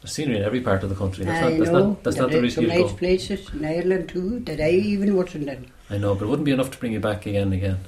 there's 0.00 0.12
scenery 0.12 0.36
in 0.38 0.42
every 0.42 0.60
part 0.60 0.82
of 0.82 0.88
the 0.90 0.94
country. 0.96 1.24
That's 1.24 1.42
I 1.44 1.50
not, 1.50 1.58
that's 1.58 1.70
know. 1.70 1.86
not, 1.88 2.02
that's 2.04 2.16
There 2.16 2.22
not 2.26 2.32
the 2.32 2.40
reason 2.42 2.64
some 2.64 2.64
you 2.72 2.82
nice 2.82 2.90
go. 2.92 2.96
places 2.96 3.50
in 3.54 3.64
Ireland 3.64 4.08
too 4.10 4.40
that 4.40 4.60
I 4.60 4.70
even 4.70 5.16
wasn't 5.16 5.48
in. 5.48 5.66
I 5.90 5.98
know, 5.98 6.14
but 6.14 6.24
it 6.24 6.28
wouldn't 6.28 6.46
be 6.46 6.52
enough 6.52 6.70
to 6.72 6.78
bring 6.78 6.92
you 6.92 7.00
back 7.00 7.26
again 7.26 7.42
and 7.44 7.54
again. 7.54 7.78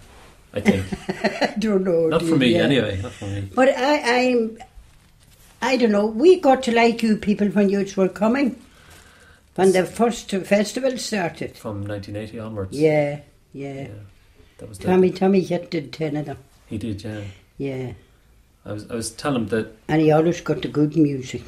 I 0.57 0.61
think. 0.61 0.85
I 1.43 1.55
don't 1.59 1.85
know. 1.85 2.09
not 2.09 2.23
for 2.23 2.37
me, 2.37 2.55
yeah. 2.55 2.63
anyway. 2.63 3.01
Not 3.03 3.13
for 3.13 3.27
me. 3.27 3.49
But 3.55 3.69
I, 3.69 4.31
I'm, 4.31 4.59
I 5.61 5.77
don't 5.77 5.93
know. 5.93 6.07
We 6.07 6.41
got 6.41 6.63
to 6.65 6.73
like 6.73 7.03
you 7.03 7.17
people 7.17 7.49
when 7.49 7.69
you 7.69 7.87
were 7.97 8.09
coming, 8.09 8.61
when 9.55 9.73
the 9.73 9.85
first 9.85 10.31
festival 10.31 10.97
started. 10.97 11.57
From 11.57 11.87
1980 11.87 12.39
onwards. 12.39 12.77
Yeah, 12.77 13.21
yeah. 13.53 13.73
Yeah. 13.73 13.89
That 14.59 14.69
was 14.69 14.79
the, 14.79 14.87
Tommy, 14.87 15.11
Tommy 15.11 15.41
hit 15.41 15.71
did 15.71 15.93
ten 15.93 16.17
of 16.17 16.27
them. 16.27 16.39
He 16.67 16.79
did, 16.79 17.05
yeah. 17.05 17.21
Yeah, 17.59 17.93
I 18.65 18.73
was, 18.73 18.91
I 18.91 18.95
was 18.95 19.11
telling 19.11 19.43
him 19.43 19.49
that 19.49 19.77
and 19.89 20.01
he 20.01 20.11
always 20.11 20.41
got 20.41 20.63
the 20.63 20.69
good 20.69 20.97
music. 20.97 21.43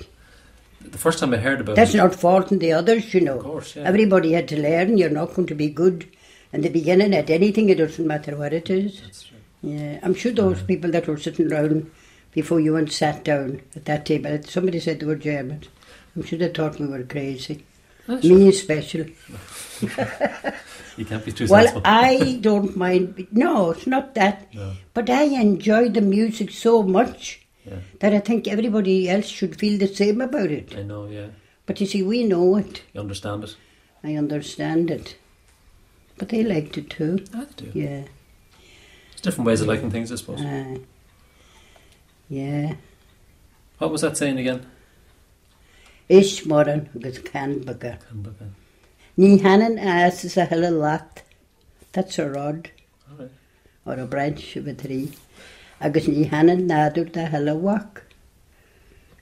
the 0.80 0.98
first 0.98 1.18
time 1.18 1.34
I 1.34 1.38
heard 1.38 1.60
about 1.60 1.76
That's 1.76 1.94
it, 1.94 1.98
not 1.98 2.14
faulting 2.14 2.58
the 2.58 2.72
others, 2.72 3.12
you 3.14 3.20
know. 3.22 3.38
Of 3.38 3.44
course, 3.44 3.76
yeah. 3.76 3.84
Everybody 3.84 4.32
had 4.32 4.48
to 4.48 4.60
learn. 4.60 4.98
You're 4.98 5.10
not 5.10 5.34
going 5.34 5.48
to 5.48 5.54
be 5.54 5.68
good 5.68 6.06
in 6.52 6.61
the 6.62 6.69
beginning 6.69 7.14
at 7.14 7.31
anything. 7.31 7.69
It 7.69 7.78
doesn't 7.78 8.07
matter 8.07 8.37
what 8.37 8.52
it 8.52 8.71
is. 8.71 9.00
That's 9.02 9.23
true. 9.25 9.37
Yeah, 9.62 9.99
I'm 10.02 10.14
sure 10.14 10.33
those 10.33 10.62
people 10.62 10.90
that 10.93 11.07
were 11.09 11.19
sitting 11.19 11.52
around 11.52 11.90
before 12.33 12.61
you 12.61 12.76
and 12.76 12.90
sat 12.93 13.25
down 13.25 13.61
at 13.75 13.85
that 13.87 14.07
table. 14.07 14.40
Somebody 14.45 14.78
said 14.81 15.00
they 15.00 15.07
were 15.07 15.17
Germans. 15.17 15.69
I'm 16.14 16.23
sure 16.23 16.38
they 16.38 16.49
thought 16.49 16.78
we 16.78 16.87
were 16.87 17.02
crazy. 17.02 17.64
Ah, 18.09 18.21
sure. 18.21 18.37
Me 18.38 18.49
especially. 18.49 19.14
You 20.97 21.05
can't 21.05 21.25
be 21.25 21.31
too 21.31 21.47
Well, 21.47 21.62
sensible. 21.62 21.83
I 21.85 22.38
don't 22.40 22.76
mind. 22.76 23.28
No, 23.31 23.71
it's 23.71 23.87
not 23.87 24.14
that. 24.17 24.52
No. 24.52 24.73
But 24.95 25.09
I 25.09 25.23
enjoy 25.25 25.90
the 25.90 26.00
music 26.00 26.50
so 26.50 26.83
much 26.83 27.40
Yeah. 27.64 27.76
that 28.00 28.12
I 28.12 28.19
think 28.19 28.49
everybody 28.49 29.09
else 29.09 29.26
should 29.26 29.57
feel 29.61 29.78
the 29.78 29.87
same 29.87 30.21
about 30.21 30.50
it. 30.50 30.75
I 30.76 30.83
know, 30.83 31.07
yeah. 31.07 31.28
But 31.67 31.81
you 31.81 31.87
see, 31.87 32.02
we 32.02 32.25
know 32.25 32.57
it. 32.57 32.83
You 32.95 33.00
understand 33.00 33.45
it? 33.45 33.55
I 34.02 34.17
understand 34.17 34.90
it. 34.90 35.14
But 36.18 36.28
they 36.30 36.42
liked 36.42 36.76
it 36.76 36.90
too. 36.90 37.25
I 37.34 37.46
do. 37.56 37.70
Yeah. 37.75 38.02
There's 39.10 39.20
different 39.22 39.46
ways 39.46 39.60
of 39.60 39.68
liking 39.68 39.90
things, 39.90 40.12
I 40.12 40.16
suppose. 40.16 40.40
Uh, 40.40 40.78
yeah. 42.28 42.75
what 43.78 43.90
was 43.90 44.02
that 44.02 44.16
saying 44.16 44.38
again? 44.38 44.66
Is 46.08 46.44
moran 46.46 46.88
agus 46.94 47.18
can 47.18 47.60
baga. 47.60 47.98
All 48.10 48.32
Ní 49.18 49.40
hanan 49.40 49.78
as 49.78 50.25
is 50.25 50.37
a 50.37 50.44
hell 50.44 50.64
of 50.64 50.75
lot. 50.75 51.22
That's 51.92 52.18
a 52.18 52.28
rod 52.28 52.70
right. 53.18 53.30
or 53.84 53.94
a 53.94 54.06
branch 54.06 54.56
of 54.56 54.66
a 54.66 54.75
tree. 54.75 55.12
Agus 55.80 56.06
ní 56.06 56.28
hanan 56.28 56.68
nadur 56.68 57.12
the 57.12 57.26
hell 57.26 57.48
of 57.48 57.58
walk. 57.58 58.04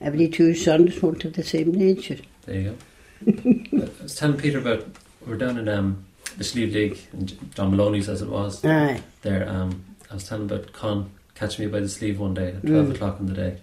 Every 0.01 0.29
two 0.29 0.55
sons 0.55 1.01
won't 1.03 1.23
have 1.23 1.33
the 1.33 1.43
same 1.43 1.73
nature. 1.73 2.19
There 2.45 2.61
you 2.61 2.77
go. 3.25 3.83
I 3.87 4.03
was 4.03 4.15
telling 4.15 4.37
Peter 4.37 4.59
about 4.59 4.87
we 5.25 5.33
were 5.33 5.39
down 5.39 5.59
in 5.59 5.69
um, 5.69 6.05
the 6.37 6.45
Slieve 6.45 6.73
League 6.75 6.99
J- 7.25 7.37
John 7.55 7.71
Maloney's 7.71 8.09
as 8.09 8.23
it 8.23 8.29
was 8.29 8.65
Aye. 8.65 9.01
there. 9.23 9.49
Um, 9.49 9.85
I 10.11 10.15
was 10.15 10.29
telling 10.29 10.45
about 10.51 10.73
Con 10.73 11.11
catching 11.35 11.65
me 11.67 11.71
by 11.71 11.81
the 11.81 11.89
sleeve 11.89 12.19
one 12.19 12.35
day 12.35 12.49
at 12.49 12.63
twelve 12.67 12.87
Mm. 12.89 12.95
o'clock 12.95 13.21
in 13.21 13.27
the 13.27 13.35
day 13.35 13.57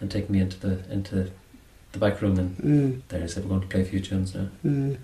and 0.00 0.10
taking 0.10 0.32
me 0.34 0.40
into 0.40 0.58
the 0.58 0.78
into 0.92 1.30
the 1.92 1.98
back 1.98 2.20
room 2.20 2.38
and 2.38 2.56
Mm, 2.58 3.00
there 3.08 3.22
he 3.22 3.28
said 3.28 3.44
we're 3.44 3.50
going 3.50 3.62
to 3.62 3.66
play 3.68 3.80
a 3.82 3.84
few 3.84 4.00
tunes 4.00 4.34
now. 4.34 4.48
mm. 4.64 4.96
And 4.96 4.98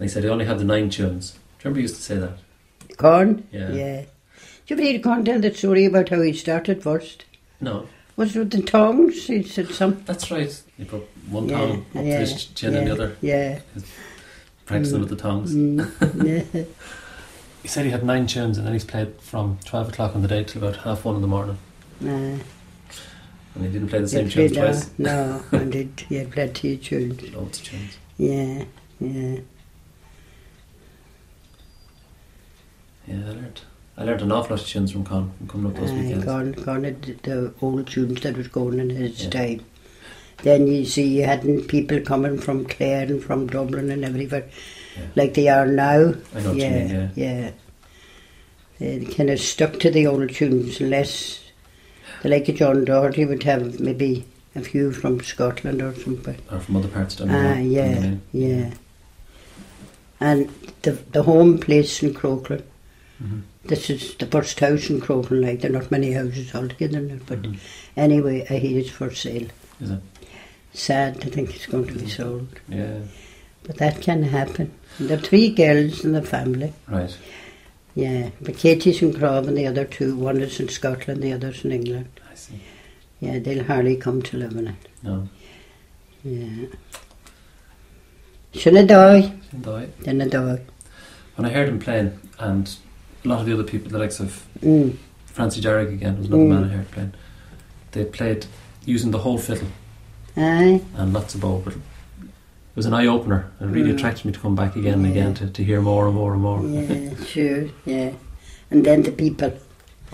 he 0.00 0.08
said 0.08 0.24
he 0.24 0.28
only 0.30 0.44
had 0.44 0.58
the 0.58 0.64
nine 0.64 0.90
tunes. 0.90 1.32
Do 1.32 1.36
you 1.36 1.40
remember 1.64 1.78
he 1.78 1.82
used 1.82 1.96
to 1.96 2.02
say 2.02 2.16
that? 2.18 2.38
Con? 2.98 3.46
Yeah. 3.52 3.72
Yeah. 3.72 4.00
Do 4.02 4.74
you 4.74 4.76
ever 4.76 4.82
hear 4.82 5.00
Con 5.00 5.24
tell 5.24 5.40
that 5.40 5.56
story 5.56 5.84
about 5.86 6.08
how 6.10 6.20
he 6.20 6.32
started 6.32 6.82
first? 6.82 7.24
No, 7.60 7.88
Was 8.16 8.36
it 8.36 8.40
with 8.40 8.50
the 8.50 8.62
tongs? 8.62 9.26
He 9.26 9.42
said 9.42 9.68
some. 9.70 10.02
that's 10.04 10.30
right. 10.30 10.62
He 10.76 10.84
put 10.84 11.02
one 11.30 11.48
yeah, 11.48 11.56
tongue 11.58 11.86
up 11.96 12.04
yeah, 12.04 12.14
to 12.14 12.20
his 12.20 12.44
chin 12.46 12.72
yeah, 12.72 12.78
and 12.80 12.86
the 12.88 12.92
other, 12.92 13.16
Yeah. 13.22 13.60
Practicing 14.72 15.00
with 15.00 15.08
the 15.10 15.16
tongues. 15.16 15.54
Mm. 15.54 16.66
He 17.62 17.68
said 17.68 17.84
he 17.84 17.92
had 17.92 18.04
nine 18.04 18.26
tunes 18.26 18.58
and 18.58 18.66
then 18.66 18.72
he's 18.74 18.84
played 18.84 19.14
from 19.20 19.56
12 19.66 19.90
o'clock 19.90 20.16
on 20.16 20.22
the 20.22 20.26
day 20.26 20.42
till 20.42 20.64
about 20.64 20.82
half 20.82 21.04
one 21.04 21.14
in 21.14 21.20
the 21.22 21.28
morning. 21.28 21.58
Nah. 22.00 22.10
And 22.10 23.64
he 23.64 23.68
didn't 23.68 23.86
play 23.88 24.00
the 24.00 24.08
same 24.08 24.28
tunes 24.28 24.50
played, 24.50 24.58
uh, 24.64 24.72
twice. 24.72 24.90
No, 24.98 25.44
and 25.52 25.72
it, 25.72 26.00
he 26.08 26.16
had 26.16 26.32
plenty 26.32 26.74
of 26.74 26.82
tunes. 26.82 27.22
Loads 27.32 27.60
of 27.60 27.64
tunes. 27.66 27.98
Yeah, 28.18 28.64
yeah. 28.98 29.36
Yeah, 33.06 33.14
I 33.14 33.30
learned. 33.30 33.60
I 33.96 34.04
learned 34.04 34.22
an 34.22 34.32
awful 34.32 34.56
lot 34.56 34.62
of 34.62 34.68
tunes 34.68 34.90
from 34.90 35.04
Con 35.04 35.32
from 35.38 35.46
coming 35.48 35.70
up 35.70 35.76
those 35.78 35.90
Aye, 35.92 35.94
weekends. 36.00 36.24
Con, 36.24 36.54
Con 36.54 36.82
had 36.84 37.02
the 37.02 37.54
old 37.60 37.86
tunes 37.86 38.20
that 38.22 38.36
was 38.36 38.48
going 38.48 38.80
in 38.80 38.90
his 38.90 39.22
Yeah. 39.22 39.30
time. 39.30 39.64
Then 40.42 40.66
you 40.66 40.84
see 40.84 41.06
you 41.06 41.24
hadn't 41.24 41.68
people 41.68 42.00
coming 42.00 42.38
from 42.38 42.64
Clare 42.66 43.04
and 43.06 43.22
from 43.22 43.46
Dublin 43.46 43.90
and 43.90 44.04
everywhere 44.04 44.48
Yeah. 44.96 45.02
like 45.14 45.34
they 45.34 45.48
are 45.48 45.66
now. 45.66 46.14
I 46.34 46.40
know 46.40 46.48
what 46.50 46.56
you 46.56 46.62
yeah, 46.62 46.70
mean, 46.84 46.88
yeah. 46.90 47.10
yeah. 47.14 47.50
They 48.78 49.04
kind 49.04 49.30
of 49.30 49.38
stuck 49.40 49.78
to 49.80 49.90
the 49.90 50.06
old 50.08 50.30
tunes 50.30 50.80
unless, 50.80 51.40
the 52.22 52.28
like 52.28 52.48
of 52.48 52.56
John 52.56 52.84
Doherty 52.84 53.24
would 53.24 53.44
have 53.44 53.78
maybe 53.80 54.24
a 54.56 54.60
few 54.62 54.90
from 54.92 55.20
Scotland 55.22 55.80
or 55.80 55.94
something. 55.94 56.36
Or 56.50 56.58
from 56.60 56.76
other 56.76 56.88
parts 56.88 57.14
down 57.16 57.30
Ah, 57.30 57.58
yeah, 57.58 58.14
yeah. 58.32 58.74
And 60.20 60.48
the 60.82 60.92
the 61.12 61.22
home 61.22 61.58
place 61.58 62.02
in 62.02 62.14
Crokland, 62.14 62.62
hmm 63.18 63.40
this 63.64 63.88
is 63.90 64.16
the 64.16 64.26
first 64.26 64.58
house 64.58 64.90
in 64.90 65.00
Crokland, 65.00 65.44
like 65.44 65.60
there 65.60 65.70
are 65.70 65.74
not 65.80 65.90
many 65.92 66.10
houses 66.12 66.52
altogether 66.52 66.98
it, 66.98 67.24
but 67.26 67.42
Mhm. 67.42 67.58
anyway, 67.96 68.44
I 68.50 68.54
hear 68.58 68.80
it's 68.80 68.90
for 68.90 69.12
sale. 69.14 69.46
Is 69.80 69.90
it? 69.92 70.00
Sad 70.74 71.20
to 71.20 71.28
think 71.30 71.54
it's 71.54 71.66
going 71.66 71.86
to 71.86 71.94
be 71.94 72.08
sold, 72.08 72.48
Yeah. 72.68 72.98
but 73.64 73.76
that 73.76 74.00
can 74.00 74.22
happen. 74.22 74.72
There 74.98 75.18
are 75.18 75.20
three 75.20 75.50
girls 75.50 76.04
in 76.04 76.12
the 76.12 76.22
family, 76.22 76.72
Right. 76.88 77.14
yeah, 77.94 78.30
but 78.40 78.56
Katie's 78.56 79.02
in 79.02 79.12
Crov 79.12 79.46
and 79.48 79.56
the 79.56 79.66
other 79.66 79.84
two, 79.84 80.16
one 80.16 80.40
is 80.40 80.58
in 80.60 80.68
Scotland, 80.68 81.22
the 81.22 81.32
other's 81.34 81.64
in 81.64 81.72
England. 81.72 82.08
I 82.30 82.34
see. 82.34 82.60
Yeah, 83.20 83.38
they'll 83.38 83.64
hardly 83.64 83.96
come 83.96 84.22
to 84.22 84.36
live 84.38 84.52
in 84.56 84.68
it, 84.68 84.74
No. 85.02 85.28
yeah. 86.24 86.66
Shouldn't 88.54 88.88
die, 88.88 89.32
then 89.52 90.20
a 90.20 90.28
die. 90.28 90.60
when 91.36 91.46
I 91.46 91.50
heard 91.50 91.68
him 91.68 91.78
playing, 91.78 92.18
and 92.38 92.74
a 93.24 93.28
lot 93.28 93.40
of 93.40 93.46
the 93.46 93.52
other 93.54 93.62
people, 93.64 93.90
the 93.90 93.98
likes 93.98 94.20
of 94.20 94.46
Mm. 94.62 94.96
Francie 95.26 95.60
Dearg 95.60 95.92
again, 95.92 96.18
was 96.18 96.26
another 96.28 96.42
Mm. 96.44 96.48
man 96.48 96.64
I 96.64 96.68
heard 96.68 96.90
playing, 96.90 97.14
they 97.92 98.04
played 98.04 98.46
using 98.84 99.10
the 99.10 99.18
whole 99.18 99.38
fiddle 99.38 99.68
Aye, 100.36 100.80
and 100.96 101.12
lots 101.12 101.34
of 101.34 101.40
bow, 101.42 101.60
but 101.64 101.74
it 101.74 101.80
was 102.74 102.86
an 102.86 102.94
eye 102.94 103.06
opener. 103.06 103.50
It 103.60 103.66
really 103.66 103.90
Mm. 103.92 103.96
attracted 103.96 104.24
me 104.24 104.32
to 104.32 104.38
come 104.40 104.54
back 104.54 104.76
again 104.76 104.94
and 104.94 105.06
again 105.06 105.34
to, 105.34 105.46
to 105.50 105.62
hear 105.64 105.80
more 105.82 106.06
and 106.06 106.14
more 106.14 106.32
and 106.32 106.42
more. 106.42 106.62
Yeah, 106.66 107.24
sure, 107.26 107.64
yeah. 107.84 108.12
And 108.70 108.84
then 108.84 109.02
the 109.02 109.12
people, 109.12 109.52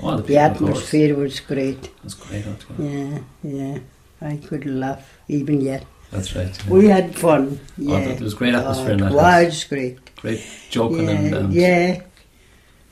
Oh, 0.03 0.17
the, 0.17 0.23
the 0.23 0.23
people, 0.29 0.37
of 0.37 0.53
atmosphere 0.53 1.15
was 1.15 1.41
great. 1.41 1.91
That's 2.03 2.15
great. 2.15 2.45
altogether. 2.47 2.83
Yeah, 2.83 3.19
yeah. 3.43 3.79
I 4.21 4.37
could 4.37 4.67
laugh 4.67 5.19
even 5.29 5.61
yet. 5.61 5.85
That's 6.11 6.35
right. 6.35 6.49
yeah. 6.67 6.73
We 6.73 6.87
had 6.87 7.15
fun. 7.15 7.61
Oh, 7.63 7.67
Yeah. 7.77 8.15
there 8.15 8.25
was 8.25 8.35
great 8.35 8.55
atmosphere 8.55 8.93
in 8.95 9.03
Oh, 9.03 9.05
that 9.05 9.13
it 9.15 9.21
house. 9.21 9.45
was 9.47 9.65
great. 9.65 10.15
Great 10.17 10.43
joking 10.71 11.05
yeah, 11.05 11.11
and, 11.11 11.35
and 11.35 11.53
yeah. 11.55 12.01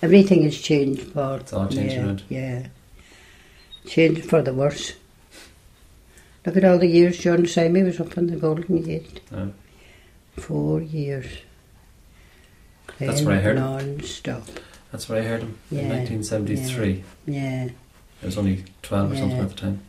Everything 0.02 0.44
has 0.44 0.56
changed, 0.60 1.12
Paul. 1.14 1.36
It's 1.36 1.52
all 1.52 1.66
changed 1.66 1.94
yeah, 1.94 2.04
around. 2.04 2.22
Yeah. 2.28 2.66
Changed 3.86 4.24
for 4.26 4.42
the 4.42 4.52
worse. 4.52 4.92
Look 6.46 6.56
at 6.56 6.64
all 6.64 6.78
the 6.78 6.86
years 6.86 7.18
John 7.18 7.44
Simon 7.46 7.84
was 7.84 8.00
up 8.00 8.16
on 8.16 8.28
the 8.28 8.36
Golden 8.36 8.82
Gate. 8.82 9.20
Four 10.36 10.80
years. 10.80 11.26
That's 12.98 13.22
where 13.22 13.36
I 13.36 13.40
heard 13.40 13.56
him. 13.56 13.64
Non-stop. 13.64 14.44
that's 14.92 15.08
where 15.08 15.20
I 15.20 15.24
heard 15.24 15.40
him 15.40 15.58
in 15.70 15.88
1973. 15.88 17.04
Yeah. 17.26 17.68
I 18.22 18.26
was 18.26 18.38
only 18.38 18.64
12 18.82 19.12
or 19.12 19.16
something 19.16 19.38
at 19.38 19.48
the 19.48 19.54
time. 19.54 19.80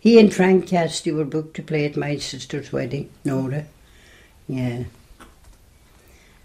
He 0.00 0.18
and 0.18 0.34
Frank 0.34 0.66
Cassidy 0.66 1.12
were 1.12 1.24
booked 1.24 1.54
to 1.56 1.62
play 1.62 1.84
at 1.84 1.96
my 1.96 2.16
sister's 2.16 2.72
wedding, 2.72 3.10
Nora. 3.24 3.66
Yeah. 4.48 4.84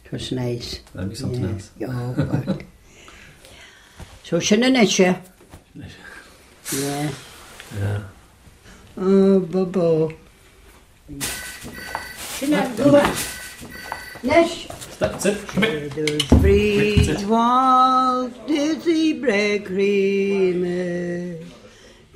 It 0.04 0.12
was 0.12 0.32
nice. 0.32 0.82
That'd 0.94 1.10
be 1.10 1.16
something 1.16 1.44
yeah. 1.44 1.50
else. 1.50 1.72
Oh, 1.82 2.14
God. 2.14 2.66
so, 4.24 4.40
Shinnanisha. 4.40 5.22
Yeah. 6.74 7.12
Yeah. 7.80 8.02
Oh, 8.98 9.42
Bobo. 9.42 10.14
Shinna, 11.12 12.78
go 12.78 12.94
back. 12.94 13.14
Nish. 14.24 14.70
That's 14.98 15.26
it. 15.26 15.46
Come 15.50 15.64
here. 15.64 15.82
Meadows 15.82 16.24
bridge 16.40 17.26
walk 17.26 18.32
dizzy 18.48 19.20
break 19.20 19.66
creamer 19.66 21.36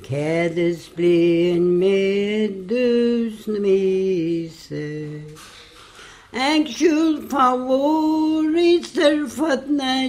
Caddes 0.02 0.88
blien 0.88 1.78
meadows 1.78 3.46
na 3.46 3.60
mise 3.60 5.22
Actual 6.32 7.20
favorister 7.28 9.28
fått 9.28 9.68
na 9.68 10.08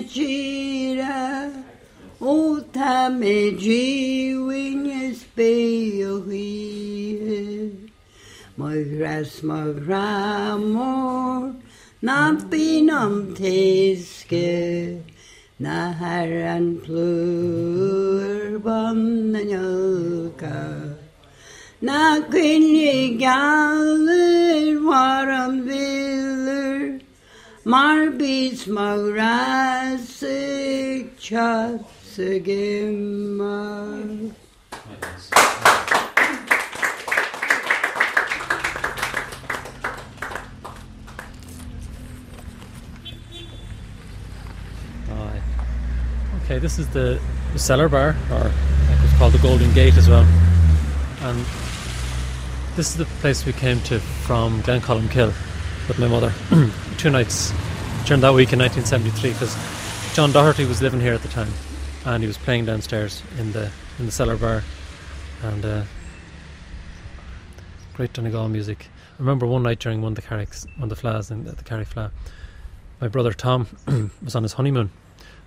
Old 2.22 2.72
time 2.72 3.24
जीवन्यस 3.58 5.22
पे 5.36 5.54
हुई 6.02 7.18
है 7.22 7.46
मगरस 8.60 9.40
मगरा 9.46 10.58
मोर 10.58 11.48
नाम 12.06 12.36
पीनम 12.52 13.16
थेस 13.40 14.06
के 14.30 14.52
नहरन 15.66 16.68
फ्लूर 16.86 18.58
बम 18.66 19.00
नयलका 19.34 20.62
Na 21.84 22.18
günlü 22.18 23.18
gelir 23.18 24.76
varım 24.78 25.66
bilir 25.66 27.02
Marbis 27.66 28.68
mağrası 28.68 30.38
çat 31.20 32.01
Aye. 45.10 45.42
Okay, 46.44 46.60
this 46.60 46.78
is 46.80 46.90
the, 46.90 47.18
the 47.54 47.60
cellar 47.60 47.88
bar, 47.88 48.10
or 48.30 48.52
it's 48.90 49.18
called 49.18 49.32
the 49.32 49.40
Golden 49.40 49.74
Gate 49.74 49.96
as 49.96 50.10
well. 50.10 50.28
And 51.22 51.46
this 52.76 52.90
is 52.90 52.98
the 52.98 53.06
place 53.22 53.46
we 53.46 53.54
came 53.54 53.80
to 53.84 54.00
from 54.00 54.62
Glencolmkill 54.64 55.34
with 55.88 55.98
my 55.98 56.10
mother. 56.10 56.34
Two 56.98 57.10
nights 57.10 57.54
during 58.06 58.20
that 58.20 58.34
week 58.34 58.52
in 58.52 58.60
1973, 58.60 59.32
because 59.32 59.56
John 60.14 60.34
Doherty 60.34 60.66
was 60.66 60.82
living 60.82 61.00
here 61.00 61.14
at 61.14 61.22
the 61.22 61.30
time, 61.30 61.48
and 62.06 62.24
he 62.24 62.28
was 62.28 62.38
playing 62.38 62.66
downstairs 62.66 63.22
in 63.38 63.52
the 63.52 63.72
in 64.00 64.06
the 64.06 64.12
cellar 64.12 64.38
bar, 64.38 64.64
and 65.44 65.66
uh, 65.66 65.84
great 67.94 68.14
Donegal 68.14 68.50
music. 68.50 68.88
I 69.14 69.20
remember 69.20 69.46
one 69.46 69.64
night 69.64 69.80
during 69.80 70.02
one 70.02 70.14
of 70.14 70.16
the 70.16 70.24
Carricks, 70.24 70.66
one 70.78 70.92
of 70.92 70.98
the 70.98 71.08
fleadhs 71.08 71.30
in 71.30 71.44
the 71.44 71.56
Carrick 71.64 71.90
Fleadh, 71.90 72.12
my 73.02 73.08
brother 73.08 73.34
Tom 73.34 73.68
was 74.24 74.36
on 74.36 74.44
his 74.44 74.54
honeymoon 74.54 74.92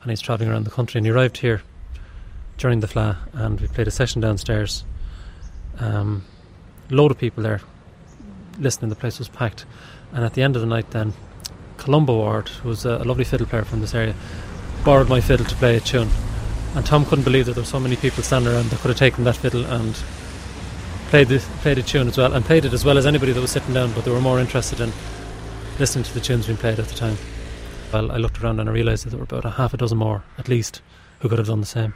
and 0.03 0.11
he's 0.11 0.21
travelling 0.21 0.51
around 0.51 0.65
the 0.65 0.71
country 0.71 0.99
and 0.99 1.07
he 1.07 1.13
arrived 1.13 1.39
here 1.39 1.63
during 2.59 2.81
the 2.81 2.87
fleadh 2.87 3.17
and 3.33 3.61
we 3.61 3.69
played 3.69 3.89
a 3.89 3.93
session 3.93 4.21
downstairs. 4.21 4.85
Um, 5.79 6.25
load 6.91 7.11
of 7.11 7.19
people 7.19 7.43
there 7.43 7.61
listening 8.59 8.89
the 8.89 8.97
place 8.97 9.19
was 9.19 9.29
packed. 9.29 9.65
And 10.13 10.25
at 10.25 10.35
the 10.35 10.43
end 10.43 10.57
of 10.57 10.63
the 10.63 10.69
night 10.69 10.91
then 10.91 11.13
Columba 11.77 12.13
Ward 12.13 12.49
who 12.49 12.69
was 12.69 12.85
a, 12.85 12.99
a 12.99 13.05
lovely 13.05 13.25
fiddle 13.25 13.47
player 13.47 13.65
from 13.65 13.81
this 13.81 13.95
area 13.95 14.15
borrowed 14.85 15.09
my 15.09 15.21
fiddle 15.21 15.47
to 15.47 15.55
play 15.57 15.77
a 15.77 15.81
tune 15.81 16.11
and 16.75 16.85
Tom 16.85 17.05
couldn't 17.05 17.25
believe 17.25 17.47
that 17.47 17.55
there 17.55 17.63
were 17.63 17.67
so 17.67 17.81
many 17.81 17.97
people 17.97 18.23
standing 18.23 18.53
around 18.53 18.71
that 18.71 18.81
could 18.81 18.89
have 18.89 18.99
taken 18.99 19.25
that 19.25 19.37
fiddle 19.37 19.65
and 19.65 19.95
played 21.09 21.29
the, 21.29 21.39
played 21.61 21.79
a 21.79 21.83
tune 21.83 22.09
as 22.09 22.19
well 22.19 22.33
and 22.33 22.45
played 22.45 22.65
it 22.65 22.73
as 22.73 22.85
well 22.85 22.99
as 22.99 23.07
anybody 23.07 23.33
that 23.33 23.41
was 23.41 23.51
sitting 23.51 23.75
down 23.75 23.93
but 23.93 24.05
they 24.05 24.11
were 24.11 24.21
more 24.21 24.41
interested 24.41 24.81
in 24.81 24.93
listening 25.79 26.05
to 26.05 26.15
the 26.15 26.21
tunes 26.21 26.47
being 26.47 26.59
played 26.59 26.79
at 26.79 26.87
the 26.89 26.95
time 26.95 27.17
well, 27.95 28.11
I 28.11 28.17
looked 28.17 28.43
around 28.43 28.59
and 28.59 28.69
I 28.69 28.73
realised 28.73 29.07
that 29.07 29.11
there 29.11 29.19
were 29.19 29.25
about 29.25 29.45
a 29.45 29.51
half 29.51 29.73
a 29.73 29.77
dozen 29.77 29.99
more, 29.99 30.25
at 30.37 30.49
least, 30.49 30.83
who 31.21 31.29
could 31.29 31.39
have 31.39 31.47
done 31.47 31.61
the 31.61 31.67
same, 31.67 31.95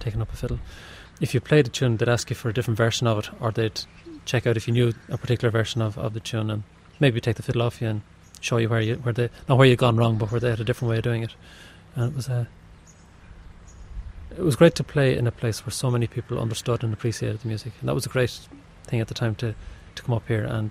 taken 0.00 0.20
up 0.20 0.32
a 0.32 0.36
fiddle. 0.36 0.58
If 1.20 1.32
you 1.32 1.40
played 1.40 1.68
a 1.68 1.70
tune, 1.70 1.96
they'd 1.96 2.08
ask 2.08 2.28
you 2.28 2.34
for 2.34 2.48
a 2.48 2.52
different 2.52 2.76
version 2.76 3.06
of 3.06 3.18
it, 3.20 3.30
or 3.38 3.52
they'd 3.52 3.82
check 4.24 4.48
out 4.48 4.56
if 4.56 4.66
you 4.66 4.74
knew 4.74 4.94
a 5.08 5.16
particular 5.16 5.52
version 5.52 5.80
of, 5.80 5.96
of 5.96 6.12
the 6.12 6.18
tune 6.18 6.50
and 6.50 6.64
maybe 6.98 7.20
take 7.20 7.36
the 7.36 7.42
fiddle 7.44 7.62
off 7.62 7.80
you 7.80 7.86
and 7.86 8.02
show 8.40 8.56
you 8.56 8.68
where 8.68 8.80
you 8.80 8.96
where 8.96 9.12
they 9.12 9.30
not 9.48 9.56
where 9.58 9.68
you'd 9.68 9.78
gone 9.78 9.96
wrong, 9.96 10.18
but 10.18 10.32
where 10.32 10.40
they 10.40 10.50
had 10.50 10.60
a 10.60 10.64
different 10.64 10.90
way 10.90 10.96
of 10.98 11.04
doing 11.04 11.22
it. 11.22 11.34
And 11.94 12.10
it 12.10 12.16
was 12.16 12.26
a 12.26 12.48
it 14.36 14.42
was 14.42 14.56
great 14.56 14.74
to 14.76 14.84
play 14.84 15.16
in 15.16 15.26
a 15.26 15.32
place 15.32 15.64
where 15.64 15.72
so 15.72 15.90
many 15.90 16.06
people 16.06 16.38
understood 16.38 16.84
and 16.84 16.92
appreciated 16.92 17.40
the 17.40 17.48
music, 17.48 17.72
and 17.80 17.88
that 17.88 17.94
was 17.94 18.06
a 18.06 18.10
great 18.10 18.38
thing 18.84 19.00
at 19.00 19.08
the 19.08 19.14
time 19.14 19.34
to 19.36 19.54
to 19.96 20.02
come 20.02 20.14
up 20.14 20.26
here 20.28 20.44
and 20.44 20.70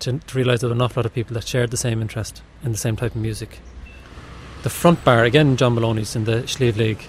to, 0.00 0.18
to 0.18 0.36
realise 0.36 0.60
there 0.60 0.68
were 0.68 0.74
an 0.74 0.82
awful 0.82 1.00
lot 1.00 1.06
of 1.06 1.14
people 1.14 1.34
that 1.34 1.46
shared 1.46 1.70
the 1.70 1.76
same 1.76 2.02
interest 2.02 2.42
in 2.64 2.72
the 2.72 2.78
same 2.78 2.96
type 2.96 3.14
of 3.14 3.20
music. 3.20 3.60
The 4.62 4.70
front 4.70 5.04
bar, 5.04 5.24
again, 5.24 5.56
John 5.56 5.74
Maloney's 5.74 6.16
in 6.16 6.24
the 6.24 6.46
Slieve 6.48 6.76
League, 6.76 7.04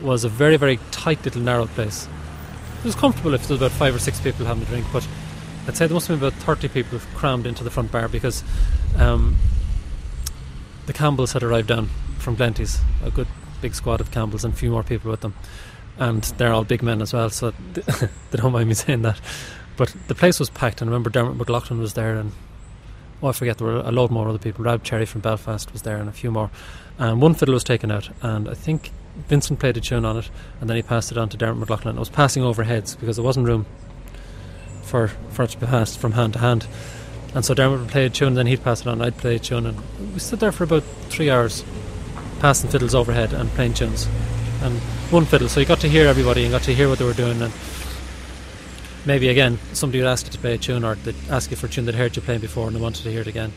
was 0.00 0.24
a 0.24 0.28
very, 0.28 0.56
very 0.56 0.78
tight 0.90 1.24
little 1.24 1.42
narrow 1.42 1.66
place. 1.66 2.08
It 2.80 2.84
was 2.84 2.94
comfortable 2.94 3.34
if 3.34 3.46
there 3.46 3.54
was 3.54 3.60
about 3.62 3.70
five 3.72 3.94
or 3.94 3.98
six 3.98 4.20
people 4.20 4.44
having 4.46 4.64
a 4.64 4.66
drink, 4.66 4.86
but 4.92 5.06
I'd 5.66 5.76
say 5.76 5.86
there 5.86 5.94
must 5.94 6.08
have 6.08 6.18
been 6.18 6.28
about 6.28 6.40
30 6.42 6.68
people 6.68 6.98
crammed 7.14 7.46
into 7.46 7.62
the 7.62 7.70
front 7.70 7.92
bar 7.92 8.08
because 8.08 8.42
um, 8.98 9.36
the 10.86 10.92
Campbells 10.92 11.32
had 11.32 11.42
arrived 11.42 11.68
down 11.68 11.88
from 12.18 12.36
Glenties, 12.36 12.80
a 13.04 13.10
good 13.10 13.28
big 13.62 13.74
squad 13.74 14.00
of 14.00 14.10
Campbells 14.10 14.44
and 14.44 14.52
a 14.52 14.56
few 14.56 14.70
more 14.70 14.82
people 14.82 15.10
with 15.10 15.20
them. 15.20 15.34
And 15.98 16.22
they're 16.36 16.52
all 16.52 16.64
big 16.64 16.82
men 16.82 17.00
as 17.00 17.12
well, 17.12 17.30
so 17.30 17.52
they 17.72 18.36
don't 18.38 18.52
mind 18.52 18.68
me 18.68 18.74
saying 18.74 19.02
that. 19.02 19.20
But 19.76 19.94
the 20.08 20.14
place 20.14 20.38
was 20.38 20.50
packed, 20.50 20.80
and 20.80 20.88
I 20.88 20.92
remember 20.92 21.10
Dermot 21.10 21.36
McLaughlin 21.36 21.80
was 21.80 21.94
there, 21.94 22.16
and 22.16 22.32
oh, 23.22 23.28
I 23.28 23.32
forget, 23.32 23.58
there 23.58 23.66
were 23.66 23.76
a 23.76 23.92
load 23.92 24.10
more 24.10 24.28
other 24.28 24.38
people. 24.38 24.64
Rob 24.64 24.82
Cherry 24.82 25.06
from 25.06 25.20
Belfast 25.20 25.72
was 25.72 25.82
there, 25.82 25.96
and 25.96 26.08
a 26.08 26.12
few 26.12 26.30
more. 26.30 26.50
And 26.98 27.22
one 27.22 27.34
fiddle 27.34 27.54
was 27.54 27.64
taken 27.64 27.90
out, 27.90 28.10
and 28.20 28.48
I 28.48 28.54
think 28.54 28.90
Vincent 29.28 29.60
played 29.60 29.76
a 29.76 29.80
tune 29.80 30.04
on 30.04 30.18
it, 30.18 30.30
and 30.60 30.68
then 30.68 30.76
he 30.76 30.82
passed 30.82 31.12
it 31.12 31.18
on 31.18 31.28
to 31.30 31.36
Dermot 31.36 31.58
McLaughlin. 31.58 31.96
It 31.96 32.00
was 32.00 32.08
passing 32.08 32.42
over 32.42 32.64
heads 32.64 32.96
because 32.96 33.16
there 33.16 33.24
wasn't 33.24 33.46
room 33.46 33.66
for, 34.82 35.08
for 35.08 35.44
it 35.44 35.50
to 35.50 35.58
be 35.58 35.66
passed 35.66 35.98
from 35.98 36.12
hand 36.12 36.34
to 36.34 36.38
hand. 36.38 36.66
And 37.34 37.44
so 37.44 37.54
Dermot 37.54 37.80
would 37.80 37.88
play 37.88 38.06
a 38.06 38.10
tune, 38.10 38.28
and 38.28 38.36
then 38.36 38.46
he'd 38.46 38.62
pass 38.62 38.82
it 38.82 38.86
on, 38.86 39.00
I'd 39.00 39.16
play 39.16 39.36
a 39.36 39.38
tune, 39.38 39.66
and 39.66 39.80
we 40.12 40.18
stood 40.18 40.40
there 40.40 40.52
for 40.52 40.64
about 40.64 40.82
three 41.08 41.30
hours, 41.30 41.64
passing 42.42 42.68
fiddles 42.68 42.92
overhead 42.92 43.32
and 43.32 43.48
playing 43.50 43.72
tunes. 43.72 44.08
And 44.62 44.76
one 45.10 45.24
fiddle, 45.24 45.48
so 45.48 45.60
you 45.60 45.66
got 45.66 45.78
to 45.80 45.88
hear 45.88 46.08
everybody 46.08 46.42
and 46.42 46.50
got 46.50 46.62
to 46.62 46.74
hear 46.74 46.88
what 46.88 46.98
they 46.98 47.04
were 47.04 47.14
doing, 47.14 47.40
and 47.40 47.52
maybe 49.04 49.28
again 49.28 49.58
somebody 49.72 50.00
would 50.00 50.08
ask 50.08 50.26
you 50.26 50.32
to 50.32 50.38
play 50.38 50.54
a 50.54 50.58
tune 50.58 50.84
or 50.84 50.96
they'd 50.96 51.14
ask 51.30 51.50
you 51.50 51.56
for 51.56 51.66
a 51.66 51.68
tune 51.68 51.84
they'd 51.86 51.94
heard 51.94 52.14
you 52.14 52.22
playing 52.22 52.40
before 52.40 52.66
and 52.66 52.76
they 52.76 52.80
wanted 52.80 53.02
to 53.04 53.10
hear 53.10 53.20
it 53.20 53.26
again. 53.28 53.52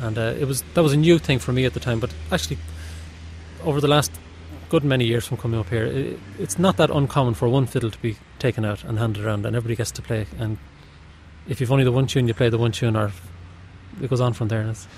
And 0.00 0.18
uh, 0.18 0.34
it 0.38 0.46
was 0.46 0.62
that 0.74 0.82
was 0.82 0.92
a 0.92 0.96
new 0.96 1.18
thing 1.18 1.38
for 1.38 1.52
me 1.52 1.64
at 1.64 1.74
the 1.74 1.80
time 1.80 2.00
but 2.00 2.12
actually 2.30 2.58
over 3.64 3.80
the 3.80 3.88
last 3.88 4.12
good 4.68 4.84
many 4.84 5.04
years 5.04 5.26
from 5.26 5.36
coming 5.36 5.60
up 5.60 5.68
here 5.68 5.84
it, 5.84 6.18
it's 6.38 6.58
not 6.58 6.76
that 6.78 6.90
uncommon 6.90 7.34
for 7.34 7.48
one 7.48 7.66
fiddle 7.66 7.90
to 7.90 7.98
be 7.98 8.16
taken 8.38 8.64
out 8.64 8.82
and 8.84 8.98
handed 8.98 9.24
around 9.24 9.46
and 9.46 9.54
everybody 9.54 9.76
gets 9.76 9.90
to 9.92 10.02
play. 10.02 10.26
And 10.38 10.58
if 11.48 11.60
you've 11.60 11.72
only 11.72 11.84
the 11.84 11.92
one 11.92 12.06
tune 12.06 12.28
you 12.28 12.34
play 12.34 12.48
the 12.48 12.58
one 12.58 12.72
tune 12.72 12.96
or 12.96 13.12
it 14.00 14.10
goes 14.10 14.20
on 14.20 14.32
from 14.32 14.48
there. 14.48 14.60
And 14.60 14.70
it's, 14.70 14.88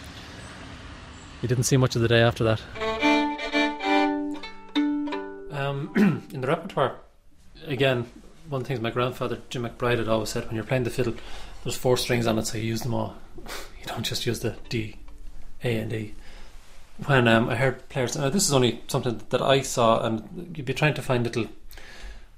you 1.43 1.49
didn't 1.49 1.65
see 1.65 1.77
much 1.77 1.97
of 1.97 2.03
the 2.03 2.09
day 2.09 2.21
after 2.21 2.45
that 2.45 2.94
in 6.33 6.41
the 6.41 6.47
repertoire 6.47 6.97
again 7.67 8.07
one 8.49 8.61
of 8.61 8.65
the 8.65 8.69
things 8.69 8.81
my 8.81 8.91
grandfather 8.91 9.41
Jim 9.49 9.63
McBride 9.63 9.99
had 9.99 10.09
always 10.09 10.31
said 10.31 10.47
when 10.47 10.55
you're 10.55 10.65
playing 10.65 10.85
the 10.85 10.91
fiddle, 10.91 11.15
there's 11.63 11.77
four 11.77 11.97
strings 11.97 12.27
on 12.27 12.39
it, 12.39 12.47
so 12.47 12.59
you 12.59 12.65
use 12.65 12.83
them 12.83 12.95
all. 12.95 13.17
you 13.47 13.87
don't 13.87 14.05
just 14.05 14.27
use 14.27 14.41
the 14.41 14.57
D, 14.69 14.97
A, 15.63 15.79
and 15.79 15.93
E. 15.93 16.15
When 17.07 17.27
um, 17.27 17.49
I 17.49 17.57
heard 17.57 17.89
players, 17.89 18.17
now 18.17 18.29
this 18.29 18.47
is 18.47 18.53
only 18.53 18.83
something 18.87 19.21
that 19.31 19.43
I 19.43 19.63
saw, 19.63 20.05
and 20.05 20.53
you'd 20.57 20.67
be 20.67 20.75
trying 20.75 20.95
to 20.95 21.03
find 21.03 21.25
little 21.25 21.47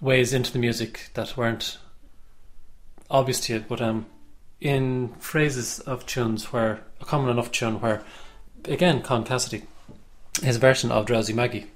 ways 0.00 0.32
into 0.32 0.52
the 0.52 0.58
music 0.58 1.10
that 1.14 1.36
weren't 1.36 1.78
obvious 3.10 3.40
to 3.40 3.54
you, 3.54 3.64
but 3.68 3.82
um, 3.82 4.06
in 4.60 5.08
phrases 5.18 5.80
of 5.80 6.06
tunes 6.06 6.52
where 6.52 6.82
a 7.00 7.04
common 7.04 7.30
enough 7.30 7.50
tune 7.50 7.80
where, 7.80 8.02
again, 8.64 9.02
Con 9.02 9.24
Cassidy, 9.24 9.64
his 10.42 10.56
version 10.56 10.90
of 10.90 11.06
Drowsy 11.06 11.32
Maggie, 11.32 11.66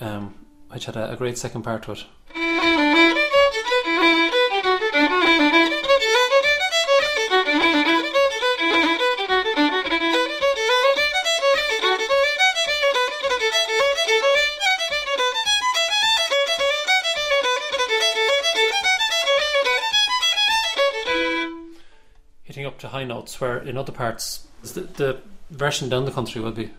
um, 0.00 0.34
which 0.70 0.86
had 0.86 0.96
a, 0.96 1.12
a 1.12 1.16
great 1.16 1.38
second 1.38 1.62
part 1.62 1.82
to 1.84 1.92
it. 1.92 2.04
hitting 22.42 22.64
up 22.64 22.78
to 22.78 22.88
high 22.88 23.04
notes 23.04 23.40
where 23.40 23.58
in 23.58 23.76
other 23.76 23.92
parts 23.92 24.48
the, 24.62 24.80
the 24.80 25.20
version 25.50 25.88
down 25.88 26.06
the 26.06 26.10
country 26.10 26.40
will 26.40 26.50
be 26.50 26.70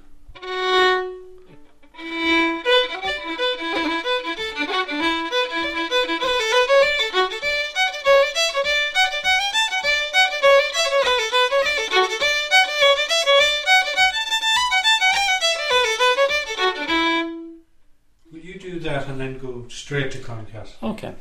Concast? 20.51 20.73
okay. 20.83 21.13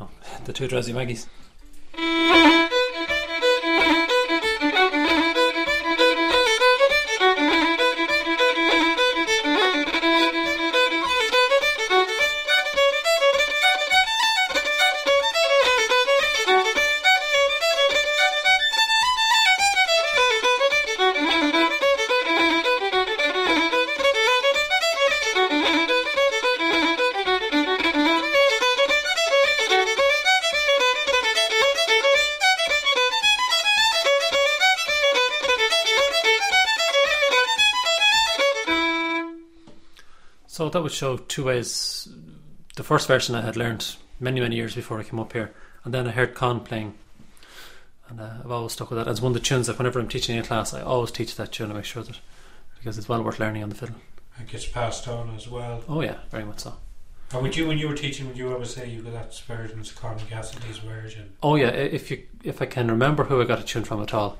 Oh, 0.00 0.08
the 0.44 0.52
two 0.52 0.68
drowsy 0.68 0.92
Maggies. 0.92 1.26
That 40.82 40.86
would 40.86 40.92
show 40.92 41.16
two 41.16 41.44
ways. 41.44 42.08
The 42.74 42.82
first 42.82 43.06
version 43.06 43.36
I 43.36 43.42
had 43.42 43.56
learned 43.56 43.94
many, 44.18 44.40
many 44.40 44.56
years 44.56 44.74
before 44.74 44.98
I 44.98 45.04
came 45.04 45.20
up 45.20 45.32
here, 45.32 45.52
and 45.84 45.94
then 45.94 46.08
I 46.08 46.10
heard 46.10 46.34
Con 46.34 46.58
playing, 46.58 46.94
and 48.08 48.20
uh, 48.20 48.30
I've 48.40 48.50
always 48.50 48.72
stuck 48.72 48.90
with 48.90 48.98
that. 48.98 49.06
As 49.06 49.20
one 49.20 49.30
of 49.30 49.34
the 49.34 49.46
tunes 49.46 49.68
that 49.68 49.78
whenever 49.78 50.00
I'm 50.00 50.08
teaching 50.08 50.36
a 50.36 50.42
class, 50.42 50.74
I 50.74 50.82
always 50.82 51.12
teach 51.12 51.36
that 51.36 51.52
tune 51.52 51.68
to 51.68 51.74
make 51.74 51.84
sure 51.84 52.02
that 52.02 52.18
because 52.76 52.98
it's 52.98 53.08
well 53.08 53.22
worth 53.22 53.38
learning 53.38 53.62
on 53.62 53.68
the 53.68 53.76
fiddle. 53.76 53.94
It 54.40 54.48
gets 54.48 54.66
passed 54.66 55.06
on 55.06 55.32
as 55.36 55.46
well. 55.46 55.84
Oh 55.88 56.00
yeah, 56.00 56.16
very 56.32 56.44
much 56.44 56.58
so. 56.58 56.74
And 57.32 57.42
would 57.42 57.56
you, 57.56 57.68
when 57.68 57.78
you 57.78 57.86
were 57.86 57.94
teaching, 57.94 58.26
would 58.26 58.36
you 58.36 58.52
ever 58.52 58.64
say 58.64 58.90
you 58.90 59.02
got 59.02 59.12
that 59.12 59.40
version's 59.46 59.92
Con 59.92 60.18
Cassidy's 60.28 60.78
version? 60.78 61.30
Oh 61.44 61.54
yeah, 61.54 61.68
if 61.68 62.10
you 62.10 62.24
if 62.42 62.60
I 62.60 62.66
can 62.66 62.90
remember 62.90 63.22
who 63.22 63.40
I 63.40 63.44
got 63.44 63.60
a 63.60 63.64
tune 63.64 63.84
from 63.84 64.02
at 64.02 64.12
all. 64.12 64.38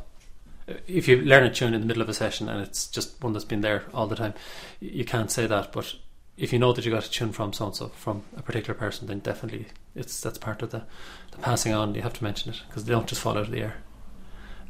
If 0.88 1.06
you 1.06 1.20
learn 1.20 1.44
a 1.44 1.54
tune 1.54 1.72
in 1.72 1.80
the 1.80 1.86
middle 1.86 2.02
of 2.02 2.08
a 2.08 2.14
session 2.14 2.48
and 2.48 2.60
it's 2.60 2.88
just 2.88 3.22
one 3.22 3.32
that's 3.32 3.44
been 3.44 3.60
there 3.60 3.84
all 3.94 4.08
the 4.08 4.16
time, 4.16 4.34
you 4.80 5.04
can't 5.04 5.30
say 5.30 5.46
that. 5.46 5.70
But 5.70 5.94
if 6.42 6.52
you 6.52 6.58
know 6.58 6.72
that 6.72 6.84
you 6.84 6.90
got 6.90 7.06
a 7.06 7.10
tune 7.10 7.30
from 7.30 7.52
so 7.52 7.66
and 7.66 7.76
so 7.76 7.88
from 7.90 8.24
a 8.36 8.42
particular 8.42 8.74
person, 8.74 9.06
then 9.06 9.20
definitely 9.20 9.66
it's 9.94 10.20
that's 10.20 10.38
part 10.38 10.60
of 10.60 10.72
the, 10.72 10.82
the 11.30 11.38
passing 11.38 11.72
on. 11.72 11.94
You 11.94 12.02
have 12.02 12.14
to 12.14 12.24
mention 12.24 12.52
it 12.52 12.62
because 12.66 12.84
they 12.84 12.92
don't 12.92 13.06
just 13.06 13.20
fall 13.20 13.38
out 13.38 13.44
of 13.44 13.52
the 13.52 13.60
air. 13.60 13.76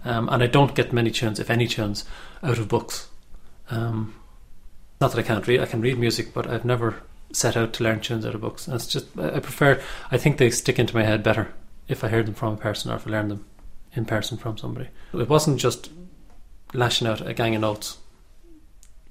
Um, 0.05 0.29
and 0.29 0.43
I 0.43 0.49
don't 0.49 0.75
get 0.75 0.93
many 0.93 1.11
tunes, 1.11 1.41
if 1.41 1.49
any 1.49 1.67
tunes, 1.67 2.05
out 2.43 2.59
of 2.59 2.69
books. 2.69 3.09
Um, 3.71 4.15
not 5.01 5.13
that 5.13 5.19
I 5.19 5.27
can't 5.27 5.47
read; 5.47 5.61
I 5.61 5.67
can 5.67 5.81
read 5.81 5.99
music, 5.99 6.35
but 6.35 6.47
I've 6.47 6.67
never 6.67 7.03
set 7.33 7.57
out 7.57 7.73
to 7.73 7.85
learn 7.85 8.01
tunes 8.01 8.27
out 8.27 8.35
of 8.35 8.43
books. 8.43 8.67
And 8.67 8.77
it's 8.77 8.87
just 8.87 9.07
I 9.19 9.41
prefer. 9.41 9.81
I 10.11 10.19
think 10.19 10.37
they 10.37 10.51
stick 10.51 10.79
into 10.79 10.95
my 10.95 11.05
head 11.05 11.23
better 11.23 11.55
if 11.89 12.05
I 12.05 12.11
hear 12.11 12.23
them 12.23 12.35
from 12.35 12.53
a 12.53 12.59
person 12.59 12.93
or 12.93 12.97
if 12.97 13.07
I 13.07 13.11
learn 13.11 13.29
them 13.29 13.47
in 13.95 14.05
person 14.05 14.37
from 14.37 14.59
somebody. 14.59 14.89
It 15.15 15.31
wasn't 15.31 15.59
just 15.59 15.89
lashing 16.75 17.09
out 17.09 17.27
a 17.27 17.33
gang 17.33 17.55
of 17.55 17.63
notes, 17.63 17.97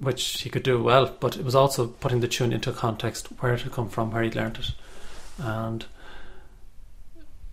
which 0.02 0.42
he 0.42 0.50
could 0.50 0.62
do 0.62 0.82
well, 0.82 1.16
but 1.20 1.36
it 1.36 1.44
was 1.44 1.54
also 1.54 1.86
putting 1.86 2.20
the 2.20 2.28
tune 2.28 2.52
into 2.52 2.72
context, 2.72 3.28
where 3.38 3.54
it 3.54 3.62
had 3.62 3.72
come 3.72 3.88
from, 3.88 4.10
where 4.10 4.22
he'd 4.22 4.34
learned 4.34 4.58
it. 4.58 4.72
And 5.38 5.86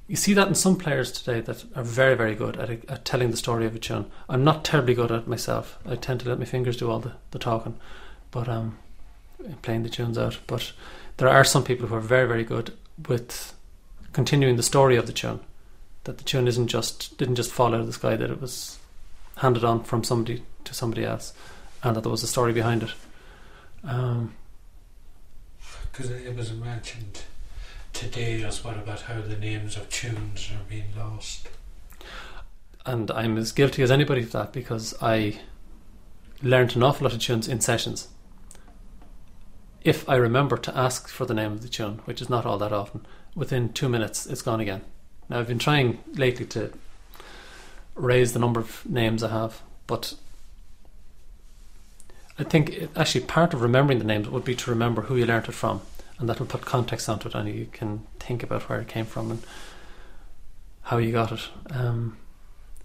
you 0.08 0.16
see 0.16 0.34
that 0.34 0.48
in 0.48 0.56
some 0.56 0.76
players 0.76 1.12
today 1.12 1.40
that 1.42 1.64
are 1.76 1.84
very, 1.84 2.16
very 2.16 2.34
good 2.34 2.58
at, 2.58 2.70
at 2.90 3.06
telling 3.06 3.30
the 3.30 3.38
story 3.38 3.68
of 3.68 3.76
a 3.76 3.80
tune. 3.80 4.10
I'm 4.28 4.44
not 4.44 4.66
terribly 4.66 4.96
good 4.96 5.12
at 5.12 5.20
it 5.20 5.28
myself. 5.28 5.78
I 5.86 5.96
tend 5.96 6.22
to 6.22 6.30
let 6.30 6.40
my 6.40 6.46
fingers 6.46 6.78
do 6.78 6.90
all 6.90 7.00
the, 7.00 7.14
the 7.30 7.38
talking, 7.38 7.78
but 8.32 8.50
um, 8.50 8.80
playing 9.62 9.84
the 9.84 9.90
tunes 9.90 10.18
out. 10.18 10.40
But 10.48 10.74
there 11.18 11.30
are 11.30 11.44
some 11.44 11.64
people 11.64 11.88
who 11.88 11.96
are 11.96 12.02
very, 12.02 12.28
very 12.28 12.44
good 12.44 12.74
with 13.08 13.54
continuing 14.12 14.56
the 14.56 14.64
story 14.64 14.96
of 14.96 15.06
the 15.06 15.14
tune. 15.14 15.42
That 16.06 16.18
the 16.18 16.24
tune 16.24 16.48
isn't 16.48 16.68
just 16.68 17.18
didn't 17.20 17.36
just 17.36 17.52
fall 17.52 17.76
out 17.76 17.82
of 17.82 17.88
the 17.88 17.94
sky. 17.94 18.16
That 18.16 18.32
it 18.32 18.42
was 18.42 18.80
handed 19.38 19.64
on 19.64 19.84
from 19.84 20.04
somebody 20.04 20.44
to 20.64 20.74
somebody 20.74 21.06
else, 21.06 21.34
and 21.84 21.96
that 21.96 22.02
there 22.02 22.12
was 22.12 22.24
a 22.24 22.28
story 22.28 22.54
behind 22.54 22.84
it. 22.84 22.92
Um, 23.84 24.34
Because 25.92 26.10
it 26.12 26.36
was 26.36 26.52
mentioned 26.54 27.24
today 27.94 28.44
as 28.44 28.64
well 28.64 28.76
about 28.76 29.02
how 29.02 29.22
the 29.22 29.36
names 29.38 29.76
of 29.78 29.90
tunes 29.90 30.50
are 30.52 30.64
being 30.70 30.86
lost. 30.98 31.50
and 32.86 33.12
I'm 33.12 33.38
as 33.38 33.52
guilty 33.52 33.84
as 33.84 33.92
anybody 33.92 34.22
of 34.24 34.32
that 34.32 34.52
because 34.54 34.96
I 35.02 35.40
learned 36.42 36.76
an 36.76 36.84
awful 36.84 37.06
lot 37.06 37.14
of 37.14 37.20
tunes 37.20 37.48
in 37.48 37.60
sessions. 37.62 38.08
If 39.84 40.08
I 40.10 40.16
remember 40.16 40.58
to 40.58 40.78
ask 40.78 41.08
for 41.08 41.26
the 41.26 41.34
name 41.34 41.52
of 41.52 41.62
the 41.62 41.68
tune, 41.70 42.00
which 42.06 42.22
is 42.22 42.30
not 42.30 42.46
all 42.46 42.58
that 42.60 42.72
often, 42.74 43.06
within 43.36 43.74
two 43.74 43.90
minutes 43.90 44.26
it's 44.26 44.42
gone 44.42 44.60
again. 44.60 44.82
Now 45.30 45.40
I've 45.40 45.48
been 45.48 45.60
trying 45.60 46.00
lately 46.14 46.46
to 46.48 46.72
raise 47.96 48.34
the 48.34 48.40
number 48.40 48.60
of 48.60 48.86
names 48.86 49.24
I 49.24 49.30
have, 49.30 49.62
but 49.88 50.16
I 52.40 52.44
think 52.44 52.70
it, 52.70 52.90
actually 52.96 53.26
part 53.26 53.54
of 53.54 53.62
remembering 53.62 54.00
the 54.00 54.06
names 54.06 54.30
would 54.30 54.46
be 54.46 54.56
to 54.56 54.70
remember 54.70 55.04
who 55.04 55.18
you 55.18 55.26
learnt 55.26 55.50
it 55.50 55.52
from, 55.52 55.82
and 56.18 56.30
that 56.30 56.40
will 56.40 56.48
put 56.48 56.62
context 56.62 57.10
onto 57.10 57.28
it, 57.28 57.36
and 57.36 57.50
you 57.50 57.68
can 57.72 58.08
think 58.20 58.44
about 58.44 58.70
where 58.70 58.80
it 58.80 58.88
came 58.88 59.06
from 59.06 59.30
and 59.32 59.44
how 60.84 60.98
you 60.98 61.12
got 61.12 61.32
it. 61.32 61.50
Um, 61.70 62.18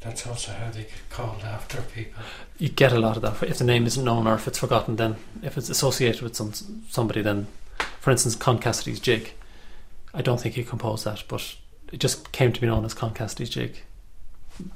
That's 0.01 0.27
also 0.27 0.53
how 0.53 0.71
they 0.71 0.83
get 0.83 1.09
called 1.09 1.43
after 1.43 1.81
people. 1.83 2.23
you 2.59 2.69
get 2.69 2.93
a 2.93 2.99
lot 2.99 3.17
of 3.17 3.23
that. 3.23 3.49
If 3.49 3.59
the 3.59 3.65
name 3.65 3.87
isn't 3.87 4.05
known 4.05 4.27
or 4.27 4.35
if 4.35 4.49
it's 4.49 4.59
forgotten, 4.59 4.97
then 4.97 5.17
if 5.43 5.57
it's 5.57 5.71
associated 5.71 6.23
with 6.23 6.35
some 6.37 6.53
somebody, 6.89 7.23
then, 7.23 7.47
for 8.01 8.11
instance, 8.11 8.35
Con 8.35 8.59
Cassidy's 8.59 9.01
jig. 9.01 9.33
I 10.13 10.23
don't 10.23 10.41
think 10.41 10.57
he 10.57 10.65
composed 10.65 11.05
that, 11.05 11.25
but 11.29 11.57
it 11.93 12.01
just 12.01 12.33
came 12.33 12.53
to 12.53 12.61
be 12.61 12.67
known 12.67 12.85
as 12.85 12.95
Con 12.95 13.15
Cassidy's 13.15 13.51
jig. 13.51 13.83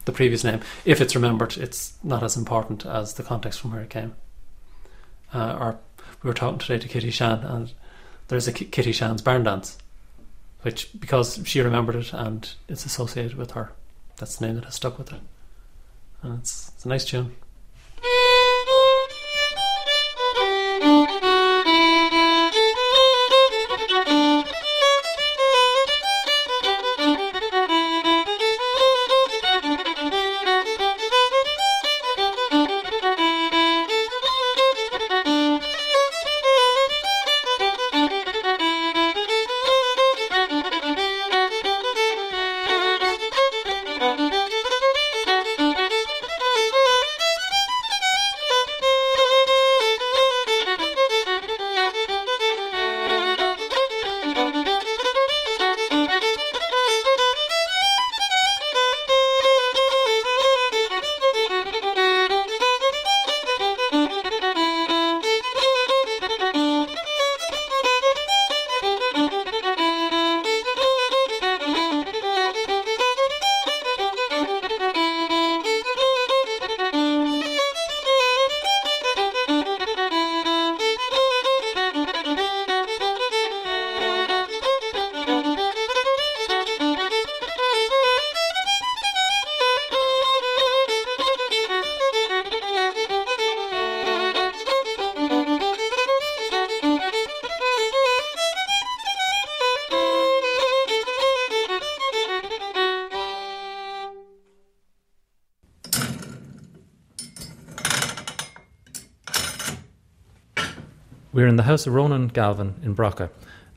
The 0.05 0.13
previous 0.13 0.43
name, 0.43 0.61
if 0.85 1.01
it's 1.01 1.15
remembered, 1.15 1.57
it's 1.57 1.95
not 2.03 2.23
as 2.23 2.37
important 2.37 2.85
as 2.85 3.15
the 3.15 3.23
context 3.23 3.61
from 3.61 3.73
where 3.73 3.83
it 3.83 3.91
came. 3.91 4.15
Uh, 5.33 5.57
or 5.61 5.79
we 6.23 6.29
were 6.29 6.35
talking 6.35 6.59
today 6.59 6.79
to 6.79 6.89
Kitty 6.89 7.11
Shan, 7.11 7.41
and 7.45 7.73
there's 8.29 8.49
a 8.49 8.53
Kitty 8.53 8.93
Shan's 8.93 9.23
barn 9.23 9.45
dance, 9.45 9.79
which 10.63 10.91
because 10.99 11.41
she 11.45 11.61
remembered 11.61 11.97
it 11.97 12.13
and 12.13 12.51
it's 12.69 12.85
associated 12.87 13.37
with 13.37 13.53
her, 13.53 13.73
that's 14.17 14.37
the 14.37 14.47
name 14.47 14.57
that 14.57 14.65
has 14.65 14.75
stuck 14.75 14.99
with 14.99 15.13
it. 15.13 15.21
And 16.23 16.41
it's, 16.41 16.73
it's 16.75 16.85
a 16.85 16.89
nice 16.89 17.05
tune. 17.05 17.37
We're 111.39 111.47
in 111.47 111.55
the 111.55 111.63
house 111.63 111.87
of 111.87 111.95
Ronan 111.95 112.27
Galvin 112.27 112.75
in 112.83 112.97
Brocha 112.97 113.31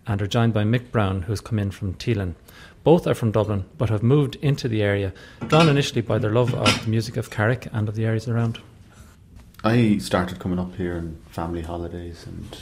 and 0.07 0.19
are 0.19 0.25
joined 0.25 0.51
by 0.51 0.63
Mick 0.63 0.89
Brown, 0.89 1.21
who's 1.21 1.41
come 1.41 1.59
in 1.59 1.69
from 1.69 1.93
Teelin. 1.93 2.33
Both 2.83 3.05
are 3.05 3.13
from 3.13 3.29
Dublin 3.29 3.65
but 3.77 3.91
have 3.91 4.01
moved 4.01 4.35
into 4.37 4.67
the 4.67 4.81
area, 4.81 5.13
drawn 5.47 5.69
initially 5.69 6.01
by 6.01 6.17
their 6.17 6.31
love 6.31 6.55
of 6.55 6.83
the 6.83 6.89
music 6.89 7.17
of 7.17 7.29
Carrick 7.29 7.67
and 7.71 7.87
of 7.87 7.93
the 7.93 8.03
areas 8.03 8.27
around. 8.27 8.57
I 9.63 9.99
started 9.99 10.39
coming 10.39 10.57
up 10.57 10.73
here 10.75 10.95
on 10.95 11.19
family 11.29 11.61
holidays 11.61 12.25
and 12.25 12.57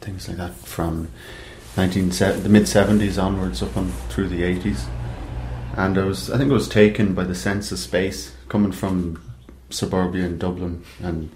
things 0.00 0.28
like 0.28 0.38
that 0.38 0.54
from 0.54 1.10
19, 1.76 2.08
the 2.08 2.48
mid 2.48 2.62
70s 2.62 3.22
onwards 3.22 3.62
up 3.62 3.76
on 3.76 3.92
through 4.08 4.28
the 4.28 4.40
80s. 4.40 4.86
And 5.76 5.98
I 5.98 6.04
was, 6.04 6.30
I 6.30 6.38
think 6.38 6.50
I 6.50 6.54
was 6.54 6.70
taken 6.70 7.12
by 7.12 7.24
the 7.24 7.34
sense 7.34 7.70
of 7.70 7.78
space 7.78 8.34
coming 8.48 8.72
from 8.72 9.22
suburbia 9.68 10.24
in 10.24 10.38
Dublin 10.38 10.84
and 11.02 11.30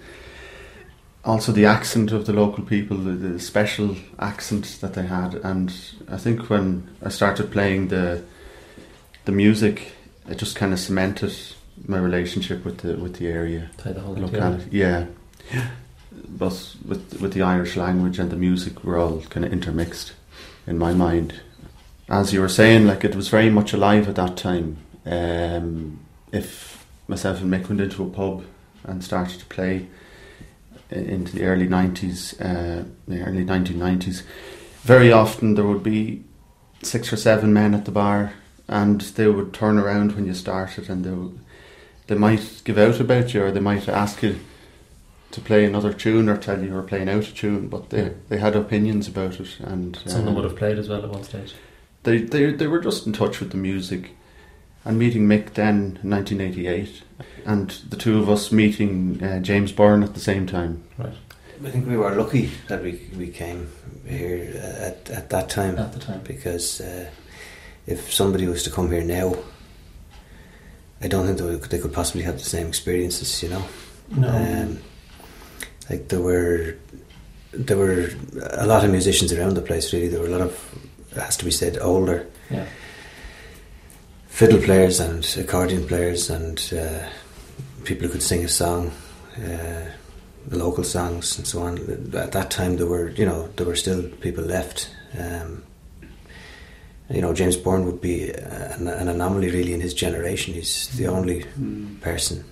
also 1.25 1.53
the 1.53 1.67
accent 1.67 2.13
of 2.13 2.27
the 2.27 2.33
local 2.33 2.65
people, 2.65 2.97
the, 2.97 3.13
the, 3.13 3.41
special 3.41 3.97
accent 4.19 4.79
that 4.81 4.95
they 4.95 5.05
had, 5.05 5.35
and 5.35 5.73
I 6.09 6.17
think 6.17 6.49
when 6.49 6.89
I 7.03 7.11
started 7.11 7.51
playing 7.51 7.89
the 7.89 8.23
the 9.27 9.33
music, 9.33 9.93
it 10.29 10.39
just 10.39 10.57
kind 10.57 10.73
of 10.73 10.81
cemented 10.81 11.35
my 11.87 11.99
relationship 11.99 12.65
with 12.65 12.79
the 12.79 12.97
with 12.97 13.17
the 13.17 13.29
area, 13.29 13.71
the 13.83 13.93
locality. 14.01 14.67
Yeah, 14.71 15.07
but 16.29 16.75
with 16.87 17.21
with 17.21 17.33
the 17.35 17.43
Irish 17.43 17.77
language 17.77 18.19
and 18.19 18.31
the 18.31 18.37
music 18.37 18.83
were 18.83 18.99
all 18.99 19.21
kind 19.23 19.45
of 19.45 19.53
intermixed 19.53 20.15
in 20.67 20.79
my 20.79 20.95
mind. 20.95 21.41
As 22.09 22.33
you 22.33 22.41
were 22.41 22.49
saying, 22.49 22.87
like 22.87 23.05
it 23.05 23.15
was 23.15 23.29
very 23.29 23.51
much 23.51 23.73
alive 23.73 24.09
at 24.09 24.17
that 24.17 24.37
time. 24.37 24.79
Um, 25.05 26.01
if 26.33 26.85
myself 27.09 27.41
and 27.41 27.53
Mick 27.53 27.69
went 27.69 27.81
into 27.81 28.05
a 28.05 28.09
pub 28.09 28.45
and 28.85 29.03
started 29.05 29.39
to 29.41 29.47
play 29.47 29.87
into 30.91 31.37
the 31.37 31.45
early 31.45 31.67
90s, 31.67 32.35
uh, 32.41 32.85
the 33.07 33.23
early 33.23 33.45
1990s, 33.45 34.23
very 34.83 35.13
often 35.13 35.55
there 35.55 35.67
would 35.67 35.83
be 35.83 36.25
six 36.83 37.13
or 37.13 37.17
seven 37.17 37.53
men 37.53 37.75
at 37.75 37.85
the 37.85 37.91
bar 37.91 38.33
and 38.69 39.01
they 39.01 39.29
would 39.29 39.53
turn 39.53 39.79
around 39.79 40.13
when 40.13 40.27
you 40.27 40.35
started 40.35 40.89
and 40.89 41.05
they, 41.05 41.11
would, 41.11 41.39
they 42.07 42.15
might 42.15 42.63
give 42.65 42.79
out 42.79 43.01
about 43.01 43.35
you 43.35 43.43
or 43.43 43.51
they 43.51 43.61
might 43.61 43.89
ask 43.89 44.23
you 44.23 44.39
to 45.33 45.41
play 45.41 45.65
another 45.65 45.93
tune 45.93 46.29
or 46.29 46.37
tell 46.37 46.61
you 46.61 46.69
you 46.69 46.75
were 46.75 46.83
playing 46.83 47.09
out 47.09 47.29
a 47.29 47.35
tune, 47.35 47.69
but 47.69 47.91
they, 47.91 48.13
they 48.29 48.39
had 48.39 48.57
opinions 48.57 49.07
about 49.07 49.39
it. 49.39 49.61
and 49.61 49.97
Some 50.07 50.21
of 50.21 50.25
them 50.25 50.35
would 50.35 50.45
have 50.45 50.57
played 50.57 50.79
as 50.79 50.89
well 50.89 51.03
at 51.05 51.11
one 51.11 51.23
stage. 51.23 51.55
They, 52.03 52.19
they, 52.23 52.53
they 52.53 52.67
were 52.67 52.81
just 52.81 53.07
in 53.07 53.13
touch 53.13 53.41
with 53.41 53.51
the 53.51 53.57
music. 53.57 54.17
And 54.85 54.99
meeting 54.99 55.27
Mick 55.27 55.55
then 55.55 55.99
in 56.03 56.11
1988 56.11 57.03
and 57.45 57.71
the 57.89 57.97
two 57.97 58.19
of 58.19 58.29
us 58.29 58.53
meeting 58.53 59.23
uh, 59.23 59.41
James 59.41 59.73
Byrne 59.73 60.03
at 60.03 60.15
the 60.15 60.21
same 60.21 60.47
time. 60.47 60.83
Right. 60.99 61.13
I 61.63 61.71
think 61.71 61.87
we 61.87 61.97
were 61.97 62.15
lucky 62.15 62.51
that 62.69 62.83
we 62.83 63.01
we 63.17 63.29
came 63.29 63.71
here 64.07 64.59
at 64.81 65.11
at 65.11 65.31
that 65.31 65.51
time. 65.51 65.79
At 65.79 65.93
the 65.93 65.99
time, 65.99 66.23
because 66.25 66.81
uh, 66.81 67.11
if 67.87 68.13
somebody 68.13 68.47
was 68.47 68.63
to 68.63 68.71
come 68.71 68.91
here 68.91 69.05
now, 69.05 69.37
I 71.03 71.09
don't 71.09 71.27
think 71.27 71.39
they, 71.39 71.69
they 71.69 71.83
could 71.83 71.93
possibly 71.93 72.23
have 72.23 72.39
the 72.39 72.45
same 72.45 72.67
experiences. 72.67 73.43
You 73.43 73.51
know. 73.51 73.65
No. 74.17 74.29
Um, 74.29 74.79
like 75.91 76.09
there 76.09 76.23
were 76.23 76.77
there 77.53 77.77
were 77.77 78.09
a 78.53 78.67
lot 78.67 78.85
of 78.85 78.91
musicians 78.91 79.33
around 79.33 79.55
the 79.55 79.63
place. 79.63 79.93
Really, 79.93 80.09
there 80.09 80.21
were 80.21 80.29
a 80.29 80.31
lot 80.31 80.41
of 80.41 80.75
it 81.11 81.19
has 81.19 81.37
to 81.39 81.45
be 81.45 81.51
said 81.51 81.79
older. 81.79 82.27
Yeah. 82.49 82.67
Fiddle 84.31 84.63
players 84.63 85.01
and 85.01 85.25
accordion 85.39 85.87
players 85.87 86.31
and 86.31 86.73
uh, 86.73 87.07
people 87.85 88.07
who 88.07 88.13
could 88.15 88.23
sing 88.23 88.45
a 88.45 88.49
song, 88.49 88.91
uh, 89.37 89.85
local 90.51 90.83
songs 90.85 91.37
and 91.37 91.47
so 91.47 91.61
on. 91.61 91.79
At 92.15 92.33
that 92.33 92.51
time, 92.51 92.77
there 92.77 92.87
were 92.87 93.11
you 93.11 93.27
know 93.27 93.49
there 93.57 93.67
were 93.67 93.77
still 93.77 94.03
people 94.03 94.45
left. 94.45 94.91
Um, 95.19 95.63
you 97.11 97.21
know, 97.21 97.35
James 97.35 97.57
Byrne 97.57 97.85
would 97.87 98.01
be 98.01 98.31
an, 98.31 98.87
an, 98.87 99.09
anomaly 99.09 99.51
really 99.51 99.75
in 99.75 99.81
his 99.81 99.93
generation. 99.93 100.55
He's 100.55 100.89
the 100.97 101.09
only 101.09 101.43
mm. 101.59 102.01
person 102.01 102.45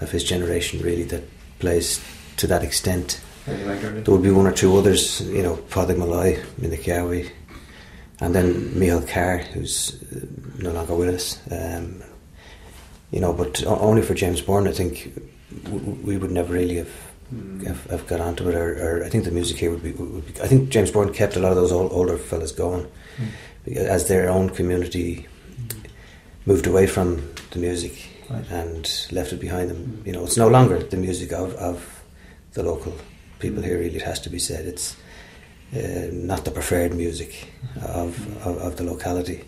of 0.00 0.12
his 0.12 0.22
generation 0.22 0.80
really 0.80 1.02
that 1.04 1.24
plays 1.58 2.00
to 2.36 2.46
that 2.46 2.62
extent. 2.62 3.20
There 3.46 4.14
would 4.14 4.22
be 4.22 4.30
one 4.30 4.46
or 4.46 4.52
two 4.52 4.76
others, 4.76 5.20
you 5.22 5.42
know, 5.42 5.56
Paddy 5.56 5.94
Malloy, 5.94 6.40
Minicawi, 6.60 7.30
and 8.20 8.34
then 8.34 8.78
Michael 8.78 9.02
Carr, 9.02 9.38
who's 9.38 10.02
no 10.58 10.72
longer 10.72 10.94
with 10.94 11.14
us. 11.14 11.40
Um, 11.50 12.02
you 13.10 13.20
know, 13.20 13.32
but 13.32 13.64
only 13.66 14.02
for 14.02 14.14
James 14.14 14.40
Byrne, 14.40 14.68
I 14.68 14.72
think 14.72 15.12
we 16.02 16.16
would 16.16 16.30
never 16.30 16.52
really 16.52 16.76
have 16.76 17.12
mm. 17.32 17.66
have, 17.66 17.84
have, 17.84 18.06
got 18.06 18.20
onto 18.20 18.48
it. 18.48 18.54
Or, 18.54 19.00
or, 19.00 19.04
I 19.04 19.08
think 19.08 19.24
the 19.24 19.30
music 19.30 19.58
here 19.58 19.70
would 19.70 19.82
be, 19.82 19.92
would 19.92 20.26
be, 20.26 20.40
I 20.40 20.46
think 20.46 20.68
James 20.68 20.90
Byrne 20.90 21.12
kept 21.12 21.36
a 21.36 21.40
lot 21.40 21.50
of 21.50 21.56
those 21.56 21.72
old, 21.72 21.92
older 21.92 22.16
fellas 22.16 22.52
going 22.52 22.86
mm. 23.16 23.76
as 23.76 24.08
their 24.08 24.28
own 24.28 24.50
community 24.50 25.26
mm. 25.56 25.86
moved 26.46 26.66
away 26.66 26.86
from 26.86 27.32
the 27.50 27.58
music 27.58 28.08
right. 28.30 28.48
and 28.50 29.06
left 29.12 29.32
it 29.32 29.40
behind 29.40 29.70
them. 29.70 30.02
You 30.04 30.12
know, 30.12 30.24
it's 30.24 30.36
no 30.36 30.48
longer 30.48 30.82
the 30.82 30.96
music 30.96 31.32
of, 31.32 31.54
of 31.54 32.02
the 32.52 32.62
local 32.62 32.94
people 33.38 33.62
here. 33.62 33.78
Really, 33.78 33.96
it 33.96 34.02
has 34.02 34.20
to 34.20 34.30
be 34.30 34.38
said. 34.38 34.66
It's 34.66 34.96
uh, 35.74 36.08
not 36.12 36.44
the 36.44 36.50
preferred 36.50 36.94
music 36.94 37.48
of, 37.82 38.46
of, 38.46 38.58
of 38.58 38.76
the 38.76 38.84
locality. 38.84 39.44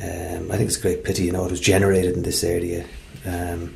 Um, 0.00 0.50
I 0.52 0.56
think 0.56 0.68
it's 0.68 0.76
a 0.76 0.82
great 0.82 1.04
pity, 1.04 1.24
you 1.24 1.32
know, 1.32 1.44
it 1.44 1.50
was 1.50 1.60
generated 1.60 2.14
in 2.14 2.22
this 2.22 2.44
area. 2.44 2.84
Um, 3.26 3.74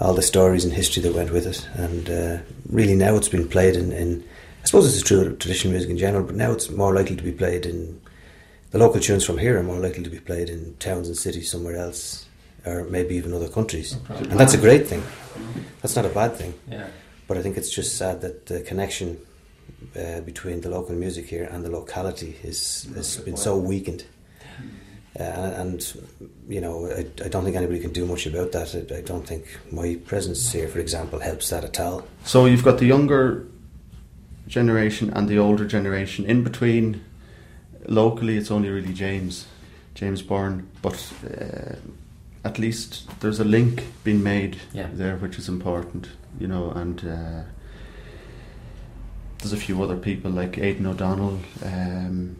all 0.00 0.14
the 0.14 0.22
stories 0.22 0.64
and 0.64 0.72
history 0.72 1.02
that 1.02 1.14
went 1.14 1.30
with 1.30 1.46
it, 1.46 1.68
and 1.74 2.10
uh, 2.10 2.38
really 2.68 2.94
now 2.94 3.14
it's 3.14 3.28
been 3.28 3.48
played 3.48 3.76
in, 3.76 3.92
in. 3.92 4.24
I 4.62 4.66
suppose 4.66 4.92
it's 4.92 5.06
true 5.06 5.20
of 5.20 5.38
traditional 5.38 5.72
music 5.72 5.90
in 5.90 5.98
general, 5.98 6.24
but 6.24 6.34
now 6.34 6.52
it's 6.52 6.70
more 6.70 6.94
likely 6.94 7.16
to 7.16 7.22
be 7.22 7.32
played 7.32 7.66
in. 7.66 8.00
The 8.70 8.78
local 8.78 9.00
tunes 9.00 9.24
from 9.24 9.38
here 9.38 9.58
are 9.58 9.62
more 9.62 9.78
likely 9.78 10.02
to 10.02 10.10
be 10.10 10.18
played 10.18 10.48
in 10.48 10.74
towns 10.78 11.06
and 11.06 11.16
cities 11.16 11.50
somewhere 11.50 11.76
else, 11.76 12.26
or 12.64 12.84
maybe 12.84 13.14
even 13.16 13.34
other 13.34 13.48
countries, 13.48 13.96
and 14.08 14.40
that's 14.40 14.54
a 14.54 14.58
great 14.58 14.88
thing. 14.88 15.02
That's 15.82 15.94
not 15.94 16.06
a 16.06 16.08
bad 16.08 16.36
thing. 16.36 16.54
Yeah. 16.70 16.86
But 17.28 17.36
I 17.36 17.42
think 17.42 17.56
it's 17.56 17.70
just 17.70 17.96
sad 17.96 18.22
that 18.22 18.46
the 18.46 18.60
connection 18.60 19.18
uh, 19.96 20.20
between 20.20 20.60
the 20.60 20.68
local 20.68 20.94
music 20.94 21.26
here 21.26 21.48
and 21.50 21.64
the 21.64 21.70
locality 21.70 22.36
is 22.42 22.88
has 22.94 23.16
been 23.18 23.36
so 23.36 23.56
weakened. 23.56 24.04
Uh, 25.18 25.22
and 25.22 25.94
you 26.48 26.60
know, 26.60 26.86
I, 26.86 27.00
I, 27.22 27.28
don't 27.28 27.44
think 27.44 27.54
anybody 27.54 27.80
can 27.80 27.92
do 27.92 28.06
much 28.06 28.26
about 28.26 28.52
that. 28.52 28.74
I, 28.74 28.96
I, 28.96 29.00
don't 29.02 29.26
think 29.26 29.44
my 29.70 29.96
presence 30.06 30.50
here, 30.50 30.68
for 30.68 30.78
example, 30.78 31.18
helps 31.18 31.50
that 31.50 31.64
at 31.64 31.78
all. 31.78 32.06
So 32.24 32.46
you've 32.46 32.64
got 32.64 32.78
the 32.78 32.86
younger 32.86 33.46
generation 34.48 35.10
and 35.10 35.28
the 35.28 35.38
older 35.38 35.66
generation. 35.66 36.24
In 36.24 36.42
between, 36.42 37.04
locally, 37.86 38.38
it's 38.38 38.50
only 38.50 38.70
really 38.70 38.94
James, 38.94 39.46
James 39.94 40.22
Byrne. 40.22 40.66
But 40.80 41.12
uh, 41.26 41.74
at 42.42 42.58
least 42.58 43.20
there's 43.20 43.38
a 43.38 43.44
link 43.44 43.84
being 44.04 44.22
made 44.22 44.56
yeah. 44.72 44.88
there, 44.94 45.16
which 45.16 45.38
is 45.38 45.46
important. 45.46 46.08
You 46.40 46.48
know, 46.48 46.70
and. 46.70 47.44
There's 49.42 49.52
a 49.52 49.56
few 49.56 49.82
other 49.82 49.96
people 49.96 50.30
like 50.30 50.56
Aidan 50.56 50.86
O'Donnell, 50.86 51.40
um, 51.64 52.36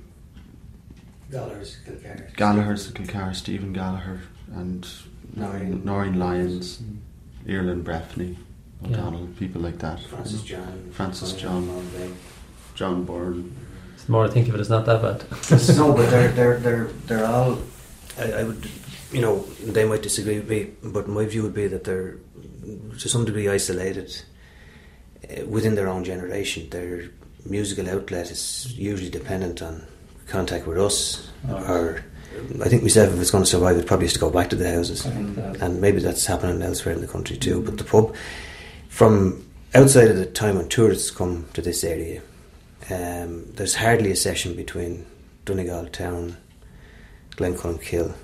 Gallagher's 1.32 1.78
Kilcar. 1.84 2.36
Gallagher's 2.36 2.92
Kilcar, 2.92 3.34
Stephen 3.34 3.72
Gallagher, 3.72 4.20
and 4.54 4.88
Noreen, 5.34 5.84
Noreen 5.84 6.16
Lyons, 6.20 6.78
mm. 6.78 6.98
Ireland 7.52 7.84
Breffney, 7.84 8.36
O'Donnell, 8.84 9.26
yeah. 9.26 9.38
people 9.40 9.60
like 9.62 9.78
that. 9.78 10.00
Francis 10.00 10.42
John. 10.42 10.90
Francis 10.92 11.32
John. 11.32 11.84
John 12.76 13.04
Byrne. 13.04 13.52
The 14.06 14.12
more 14.12 14.24
I 14.26 14.28
think 14.28 14.48
of 14.48 14.54
it, 14.54 14.60
it's 14.60 14.70
not 14.70 14.86
that 14.86 15.02
bad. 15.02 15.76
no, 15.76 15.92
but 15.92 16.08
they're 16.08 16.30
they're 16.38 16.58
they're 16.60 16.84
they're 17.06 17.26
all. 17.26 17.58
I, 18.16 18.32
I, 18.32 18.44
would, 18.44 18.68
you 19.10 19.20
know, 19.20 19.40
they 19.64 19.84
might 19.84 20.02
disagree 20.02 20.38
with 20.38 20.48
me, 20.48 20.70
but 20.84 21.08
my 21.08 21.24
view 21.24 21.42
would 21.42 21.54
be 21.54 21.66
that 21.66 21.82
they're 21.82 22.18
to 22.98 23.08
some 23.08 23.24
degree 23.24 23.48
isolated 23.48 24.22
within 25.46 25.74
their 25.74 25.88
own 25.88 26.04
generation. 26.04 26.68
Their 26.70 27.10
musical 27.44 27.88
outlet 27.88 28.30
is 28.30 28.72
usually 28.76 29.10
dependent 29.10 29.62
on 29.62 29.82
contact 30.26 30.66
with 30.66 30.78
us, 30.78 31.28
oh. 31.48 31.72
or 31.72 32.04
I 32.64 32.68
think 32.68 32.82
myself, 32.82 33.12
if 33.12 33.20
it's 33.20 33.30
going 33.30 33.44
to 33.44 33.50
survive, 33.50 33.76
it 33.76 33.86
probably 33.86 34.06
has 34.06 34.14
to 34.14 34.18
go 34.18 34.30
back 34.30 34.50
to 34.50 34.56
the 34.56 34.70
houses, 34.70 35.04
and 35.04 35.80
maybe 35.80 36.00
that's 36.00 36.24
happening 36.26 36.62
elsewhere 36.62 36.94
in 36.94 37.00
the 37.00 37.08
country 37.08 37.36
too. 37.36 37.60
Mm. 37.60 37.64
But 37.66 37.78
the 37.78 37.84
pub, 37.84 38.14
from 38.88 39.46
outside 39.74 40.08
of 40.08 40.16
the 40.16 40.26
time 40.26 40.56
when 40.56 40.68
tourists 40.68 41.10
come 41.10 41.46
to 41.54 41.62
this 41.62 41.84
area, 41.84 42.22
um, 42.90 43.52
there's 43.54 43.74
hardly 43.74 44.10
a 44.10 44.16
session 44.16 44.54
between 44.54 45.06
Donegal 45.44 45.86
town, 45.86 46.36
Glencolmcille, 47.36 48.14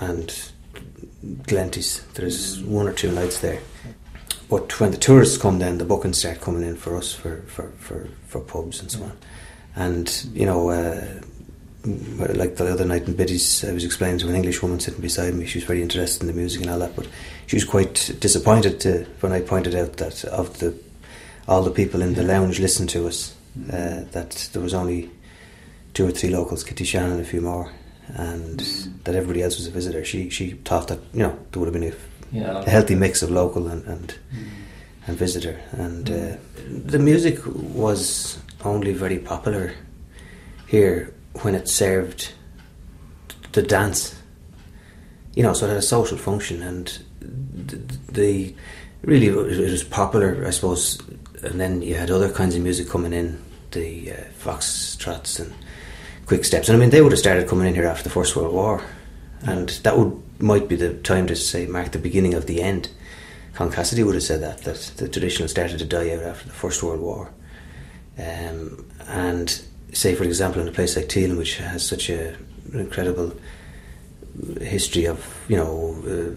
and 0.00 0.28
Glenties. 1.24 2.02
There's 2.14 2.62
one 2.62 2.88
or 2.88 2.92
two 2.92 3.12
nights 3.12 3.40
there. 3.40 3.60
But 4.48 4.78
when 4.78 4.90
the 4.90 4.96
tourists 4.96 5.38
come, 5.38 5.58
then 5.58 5.78
the 5.78 5.84
bookings 5.84 6.18
start 6.18 6.40
coming 6.40 6.62
in 6.62 6.76
for 6.76 6.96
us 6.96 7.12
for, 7.12 7.42
for, 7.42 7.70
for, 7.78 8.08
for 8.26 8.40
pubs 8.40 8.80
and 8.80 8.90
so 8.90 9.02
on. 9.02 9.16
And 9.76 10.26
you 10.32 10.46
know, 10.46 10.70
uh, 10.70 11.04
like 11.84 12.56
the 12.56 12.70
other 12.72 12.84
night 12.84 13.06
in 13.06 13.14
Biddy's, 13.14 13.64
I 13.64 13.72
was 13.72 13.84
explaining 13.84 14.18
to 14.20 14.28
an 14.28 14.34
English 14.34 14.62
woman 14.62 14.80
sitting 14.80 15.00
beside 15.00 15.34
me. 15.34 15.46
She 15.46 15.58
was 15.58 15.66
very 15.66 15.82
interested 15.82 16.22
in 16.22 16.28
the 16.28 16.32
music 16.32 16.62
and 16.62 16.70
all 16.70 16.78
that, 16.78 16.96
but 16.96 17.06
she 17.46 17.56
was 17.56 17.64
quite 17.64 18.16
disappointed 18.20 18.80
to, 18.80 19.04
when 19.20 19.32
I 19.32 19.40
pointed 19.40 19.74
out 19.74 19.94
that 19.98 20.24
of 20.24 20.58
the 20.60 20.74
all 21.46 21.62
the 21.62 21.70
people 21.70 22.00
in 22.00 22.14
the 22.14 22.22
lounge 22.22 22.58
listened 22.58 22.88
to 22.90 23.06
us. 23.06 23.34
Uh, 23.70 24.04
that 24.10 24.48
there 24.52 24.62
was 24.62 24.74
only 24.74 25.10
two 25.92 26.06
or 26.06 26.10
three 26.10 26.30
locals, 26.30 26.64
Kitty 26.64 26.84
Shannon 26.84 27.12
and 27.12 27.20
a 27.20 27.24
few 27.24 27.40
more, 27.40 27.70
and 28.08 28.58
that 29.04 29.14
everybody 29.14 29.42
else 29.42 29.56
was 29.56 29.66
a 29.66 29.70
visitor. 29.70 30.04
She 30.04 30.28
she 30.30 30.50
thought 30.50 30.88
that 30.88 30.98
you 31.12 31.22
know 31.22 31.38
there 31.52 31.60
would 31.60 31.72
have 31.72 31.80
been 31.80 31.92
a, 31.92 31.94
Yeah. 32.34 32.62
a 32.62 32.68
healthy 32.68 32.96
mix 32.96 33.22
of 33.22 33.30
local 33.30 33.68
and 33.68 33.84
and, 33.86 34.14
and 35.06 35.16
visitor, 35.16 35.60
and 35.72 36.10
uh, 36.10 36.36
the 36.68 36.98
music 36.98 37.38
was 37.46 38.38
only 38.64 38.92
very 38.92 39.18
popular 39.18 39.72
here 40.66 41.14
when 41.42 41.54
it 41.54 41.68
served 41.68 42.32
the 43.52 43.62
dance. 43.62 44.20
You 45.34 45.44
know, 45.44 45.52
so 45.52 45.66
it 45.66 45.68
had 45.68 45.78
a 45.78 45.82
social 45.82 46.18
function, 46.18 46.62
and 46.62 46.98
the, 47.20 47.76
the 48.10 48.54
really 49.02 49.28
it 49.28 49.70
was 49.70 49.84
popular, 49.84 50.44
I 50.46 50.50
suppose. 50.50 51.00
And 51.42 51.60
then 51.60 51.82
you 51.82 51.94
had 51.94 52.10
other 52.10 52.32
kinds 52.32 52.56
of 52.56 52.62
music 52.62 52.88
coming 52.88 53.12
in, 53.12 53.38
the 53.70 54.12
uh, 54.12 54.24
fox 54.38 54.96
trots 54.96 55.38
and 55.38 55.52
quick 56.26 56.44
steps. 56.44 56.68
And 56.68 56.76
I 56.76 56.80
mean, 56.80 56.90
they 56.90 57.02
would 57.02 57.12
have 57.12 57.18
started 57.18 57.48
coming 57.48 57.68
in 57.68 57.74
here 57.74 57.86
after 57.86 58.04
the 58.04 58.10
First 58.10 58.34
World 58.34 58.54
War, 58.54 58.82
and 59.42 59.68
that 59.84 59.96
would 59.96 60.33
might 60.38 60.68
be 60.68 60.76
the 60.76 60.94
time 60.94 61.26
to 61.26 61.36
say 61.36 61.66
mark 61.66 61.92
the 61.92 61.98
beginning 61.98 62.34
of 62.34 62.46
the 62.46 62.62
end. 62.62 62.90
Con 63.54 63.70
Cassidy 63.70 64.02
would 64.02 64.14
have 64.14 64.24
said 64.24 64.40
that 64.40 64.62
that 64.64 64.92
the 64.96 65.08
traditional 65.08 65.48
started 65.48 65.78
to 65.78 65.84
die 65.84 66.10
out 66.12 66.22
after 66.22 66.46
the 66.48 66.54
First 66.54 66.82
World 66.82 67.00
War, 67.00 67.30
um, 68.18 68.84
and 69.06 69.62
say 69.92 70.14
for 70.14 70.24
example 70.24 70.60
in 70.60 70.68
a 70.68 70.72
place 70.72 70.96
like 70.96 71.08
Teelin, 71.08 71.38
which 71.38 71.58
has 71.58 71.86
such 71.86 72.10
a, 72.10 72.34
an 72.72 72.80
incredible 72.80 73.32
history 74.60 75.06
of 75.06 75.44
you 75.48 75.56
know 75.56 75.96
uh, 76.06 76.34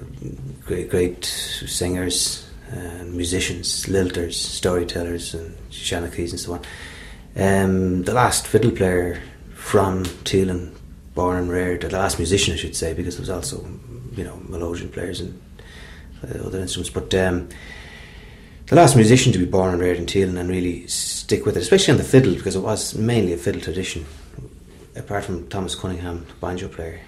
great 0.66 0.90
great 0.90 1.26
singers 1.26 2.48
and 2.70 3.14
musicians, 3.14 3.86
lilters, 3.88 4.34
storytellers, 4.34 5.34
and 5.34 5.56
shanachies 5.72 6.32
and 6.32 6.40
so 6.40 6.54
on. 6.54 6.62
Um, 7.36 8.04
the 8.04 8.14
last 8.14 8.46
fiddle 8.46 8.72
player 8.72 9.22
from 9.54 10.04
Teelin, 10.26 10.74
born 11.16 11.38
and 11.38 11.50
reared, 11.50 11.82
the 11.82 11.90
last 11.90 12.20
musician 12.20 12.54
I 12.54 12.58
should 12.58 12.76
say, 12.76 12.94
because 12.94 13.16
there 13.16 13.22
was 13.22 13.30
also 13.30 13.66
you 14.18 14.24
know 14.24 14.38
melodeon 14.50 14.92
players 14.92 15.22
and 15.22 15.42
uh, 16.24 16.46
other 16.46 16.60
instruments, 16.60 16.90
but. 16.90 17.14
Um, 17.14 17.50
the 18.68 18.76
last 18.76 18.98
musician 18.98 19.32
to 19.32 19.40
be 19.40 19.46
born 19.46 19.72
and 19.72 19.82
reared 19.82 19.96
in 19.96 20.06
Teelin 20.06 20.38
and 20.38 20.50
really 20.50 20.86
stick 20.88 21.46
with 21.46 21.56
it, 21.56 21.62
especially 21.62 21.94
on 21.94 21.98
the 21.98 22.04
fiddle, 22.04 22.34
because 22.36 22.54
it 22.54 22.60
was 22.60 22.96
mainly 22.96 23.32
a 23.32 23.38
fiddle 23.38 23.62
tradition, 23.62 24.06
apart 24.94 25.24
from 25.24 25.48
Thomas 25.48 25.74
Cunningham, 25.74 26.26
the 26.28 26.34
banjo 26.34 26.68
player. 26.68 27.00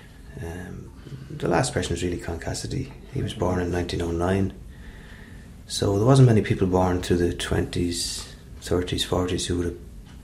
Um, 0.41 0.89
the 1.29 1.49
last 1.49 1.73
person 1.73 1.91
was 1.91 2.01
really 2.01 2.17
Con 2.17 2.39
Cassidy. 2.39 2.93
He 3.13 3.21
was 3.21 3.33
born 3.33 3.59
in 3.59 3.73
1909. 3.73 4.53
So 5.67 5.97
there 5.97 6.07
wasn't 6.07 6.29
many 6.29 6.41
people 6.41 6.65
born 6.65 7.01
through 7.01 7.17
the 7.17 7.33
20s, 7.33 8.25
30s, 8.61 9.05
40s 9.05 9.45
who 9.45 9.57
would 9.57 9.65
have 9.65 9.77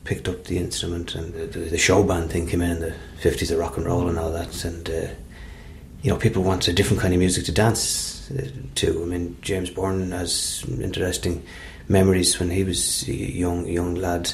picked 0.06 0.30
up 0.30 0.45
the 0.45 0.58
instrument. 0.58 1.15
And 1.15 1.34
the, 1.34 1.45
the, 1.48 1.60
the 1.69 1.78
show 1.78 2.02
band 2.04 2.32
thing 2.32 2.48
came 2.48 2.62
in 2.62 2.71
in 2.71 2.80
the 2.80 2.95
50s, 3.21 3.50
the 3.50 3.58
rock 3.58 3.76
and 3.76 3.86
roll 3.86 4.08
and 4.08 4.17
all 4.17 4.32
that. 4.32 4.63
And, 4.63 4.89
uh, 4.89 5.08
you 6.06 6.12
know, 6.12 6.18
people 6.18 6.44
want 6.44 6.68
a 6.68 6.74
different 6.74 7.02
kind 7.02 7.15
of 7.15 7.20
music 7.20 7.46
to 7.46 7.52
dance 7.52 8.30
uh, 8.30 8.48
to. 8.76 9.02
I 9.02 9.06
mean, 9.08 9.38
James 9.41 9.72
Byrne 9.72 10.12
has 10.12 10.63
interesting 10.70 11.44
memories 11.88 12.39
when 12.39 12.52
he 12.52 12.63
was 12.63 13.08
a 13.08 13.12
young 13.12 13.68
young 13.68 13.96
lad. 13.96 14.32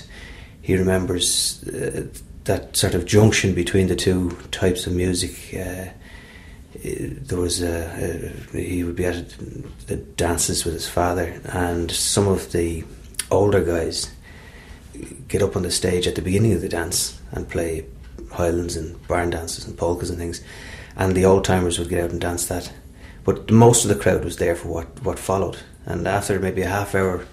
He 0.61 0.75
remembers 0.75 1.63
uh, 1.63 2.07
that 2.43 2.75
sort 2.75 2.93
of 2.93 3.05
junction 3.05 3.55
between 3.55 3.87
the 3.87 3.95
two 3.95 4.31
types 4.51 4.85
of 4.85 4.93
music. 4.93 5.57
Uh, 5.57 5.91
there 6.83 7.39
was 7.39 7.61
a, 7.61 8.33
a, 8.53 8.57
he 8.57 8.83
would 8.83 8.97
be 8.97 9.05
at 9.05 9.29
the 9.87 9.95
dances 9.95 10.65
with 10.65 10.73
his 10.73 10.89
father, 10.89 11.39
and 11.45 11.89
some 11.89 12.27
of 12.27 12.51
the 12.51 12.83
older 13.29 13.63
guys 13.63 14.11
get 15.29 15.41
up 15.41 15.55
on 15.55 15.63
the 15.63 15.71
stage 15.71 16.05
at 16.05 16.15
the 16.15 16.21
beginning 16.21 16.51
of 16.51 16.59
the 16.59 16.67
dance 16.67 17.17
and 17.31 17.47
play 17.47 17.85
highlands 18.29 18.75
and 18.75 19.07
barn 19.07 19.29
dances 19.29 19.65
and 19.65 19.77
polkas 19.77 20.09
and 20.09 20.19
things, 20.19 20.41
and 21.01 21.15
the 21.15 21.25
old 21.25 21.43
timers 21.43 21.79
would 21.79 21.89
get 21.89 22.03
out 22.03 22.11
and 22.11 22.21
dance 22.21 22.45
that. 22.45 22.71
But 23.23 23.49
most 23.49 23.83
of 23.83 23.89
the 23.89 24.01
crowd 24.01 24.23
was 24.23 24.37
there 24.37 24.55
for 24.55 24.67
what, 24.67 25.03
what 25.03 25.17
followed, 25.17 25.57
and 25.83 26.07
after 26.07 26.39
maybe 26.39 26.61
a 26.61 26.69
half 26.69 26.93
hour 26.93 27.25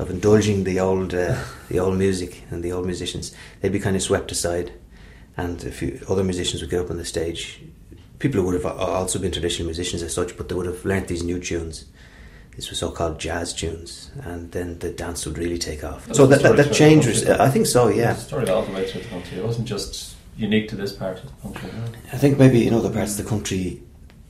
of 0.00 0.10
indulging 0.10 0.64
the 0.64 0.80
old 0.80 1.14
uh, 1.14 1.40
the 1.68 1.78
old 1.78 1.96
music 1.96 2.42
and 2.50 2.64
the 2.64 2.72
old 2.72 2.86
musicians, 2.86 3.34
they'd 3.60 3.72
be 3.72 3.78
kind 3.78 3.94
of 3.94 4.02
swept 4.02 4.32
aside, 4.32 4.72
and 5.36 5.62
a 5.62 5.70
few 5.70 6.00
other 6.08 6.24
musicians 6.24 6.60
would 6.60 6.70
get 6.70 6.80
up 6.80 6.90
on 6.90 6.96
the 6.96 7.04
stage. 7.04 7.60
People 8.18 8.40
who 8.40 8.46
would 8.48 8.60
have 8.60 8.66
also 8.66 9.20
been 9.20 9.30
traditional 9.30 9.66
musicians 9.66 10.02
as 10.02 10.12
such, 10.12 10.36
but 10.36 10.48
they 10.48 10.56
would 10.56 10.66
have 10.66 10.84
learnt 10.84 11.06
these 11.06 11.22
new 11.22 11.38
tunes. 11.38 11.84
These 12.56 12.68
were 12.68 12.74
so-called 12.74 13.20
jazz 13.20 13.54
tunes, 13.54 14.10
and 14.24 14.50
then 14.50 14.80
the 14.80 14.90
dance 14.90 15.24
would 15.24 15.38
really 15.38 15.58
take 15.58 15.84
off. 15.84 16.12
So 16.12 16.26
that, 16.26 16.42
that, 16.42 16.54
story 16.54 16.56
that 16.56 16.74
change 16.74 17.06
was. 17.06 17.28
I 17.28 17.48
think 17.48 17.66
so, 17.66 17.86
yeah. 17.86 18.14
It 18.14 18.16
started 18.16 18.48
all 18.48 18.62
the 18.62 18.72
way 18.72 18.90
through 18.90 19.02
the 19.02 19.08
country. 19.08 19.38
It 19.38 19.44
wasn't 19.44 19.68
just 19.68 20.17
unique 20.38 20.68
to 20.68 20.76
this 20.76 20.92
part 20.92 21.18
of 21.18 21.24
the 21.24 21.42
country. 21.42 21.70
I 22.12 22.16
think 22.16 22.38
maybe 22.38 22.66
in 22.66 22.72
other 22.74 22.90
parts 22.90 23.18
of 23.18 23.24
the 23.24 23.28
country, 23.28 23.82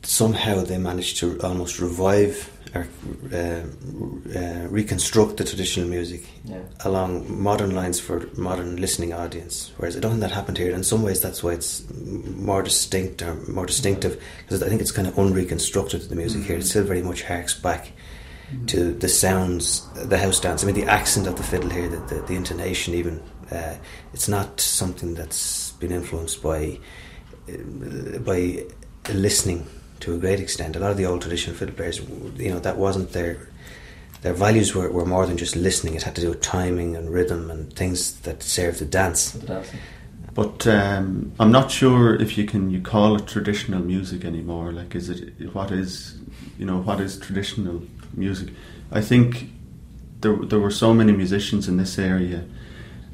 somehow 0.02 0.62
they 0.64 0.78
managed 0.78 1.18
to 1.18 1.38
almost 1.42 1.78
revive 1.80 2.50
or 2.74 2.86
uh, 3.32 3.62
uh, 4.38 4.66
reconstruct 4.68 5.36
the 5.38 5.44
traditional 5.44 5.88
music 5.88 6.22
Yeah. 6.44 6.58
along 6.84 7.40
modern 7.42 7.74
lines 7.74 7.98
for 8.00 8.28
modern 8.36 8.76
listening 8.76 9.12
audience. 9.14 9.72
Whereas 9.78 9.96
I 9.96 10.00
don't 10.00 10.12
think 10.12 10.20
that 10.20 10.32
happened 10.32 10.58
here. 10.58 10.72
In 10.72 10.84
some 10.84 11.02
ways, 11.02 11.20
that's 11.20 11.42
why 11.42 11.52
it's 11.52 11.82
more 11.94 12.62
distinct 12.62 13.22
or 13.22 13.34
more 13.48 13.66
distinctive 13.66 14.22
because 14.42 14.62
I 14.62 14.68
think 14.68 14.80
it's 14.80 14.90
kind 14.92 15.08
of 15.08 15.18
unreconstructed. 15.18 16.02
The 16.08 16.16
music 16.16 16.42
here, 16.44 16.58
it 16.58 16.64
still 16.64 16.84
very 16.84 17.02
much 17.02 17.22
harks 17.22 17.54
back 17.54 17.92
to 18.66 18.92
the 18.94 19.08
sounds, 19.08 19.86
the 19.94 20.18
house 20.18 20.40
dance. 20.40 20.62
I 20.62 20.66
mean, 20.66 20.74
the 20.74 20.90
accent 20.90 21.26
of 21.26 21.36
the 21.36 21.42
fiddle 21.42 21.70
here, 21.70 21.88
the, 21.88 21.98
the, 22.14 22.22
the 22.22 22.34
intonation, 22.34 22.94
even. 22.94 23.22
Uh, 23.50 23.76
it's 24.12 24.28
not 24.28 24.60
something 24.60 25.14
that's 25.14 25.67
been 25.80 25.92
influenced 25.92 26.42
by 26.42 26.78
uh, 27.48 28.18
by 28.18 28.64
listening 29.12 29.66
to 30.00 30.14
a 30.14 30.18
great 30.18 30.40
extent. 30.40 30.76
A 30.76 30.78
lot 30.78 30.90
of 30.90 30.96
the 30.96 31.06
old 31.06 31.22
traditional 31.22 31.56
fiddle 31.56 31.74
players, 31.74 32.00
you 32.36 32.50
know, 32.50 32.60
that 32.60 32.76
wasn't 32.76 33.12
their 33.12 33.48
their 34.22 34.34
values 34.34 34.74
were, 34.74 34.90
were 34.90 35.06
more 35.06 35.26
than 35.26 35.36
just 35.36 35.54
listening. 35.54 35.94
It 35.94 36.02
had 36.02 36.14
to 36.16 36.20
do 36.20 36.30
with 36.30 36.40
timing 36.40 36.96
and 36.96 37.10
rhythm 37.10 37.50
and 37.50 37.72
things 37.72 38.20
that 38.20 38.42
served 38.42 38.80
the 38.80 38.84
dance. 38.84 39.32
The. 39.32 39.64
But 40.34 40.66
um, 40.66 41.32
I'm 41.40 41.50
not 41.50 41.70
sure 41.70 42.14
if 42.14 42.38
you 42.38 42.44
can 42.44 42.70
you 42.70 42.80
call 42.80 43.16
it 43.16 43.26
traditional 43.26 43.80
music 43.80 44.24
anymore. 44.24 44.72
Like, 44.72 44.94
is 44.94 45.10
it 45.10 45.54
what 45.54 45.70
is 45.70 46.18
you 46.58 46.66
know 46.66 46.78
what 46.78 47.00
is 47.00 47.18
traditional 47.18 47.82
music? 48.14 48.50
I 48.92 49.00
think 49.00 49.50
there 50.20 50.36
there 50.36 50.60
were 50.60 50.70
so 50.70 50.94
many 50.94 51.12
musicians 51.12 51.68
in 51.68 51.76
this 51.76 51.98
area, 51.98 52.44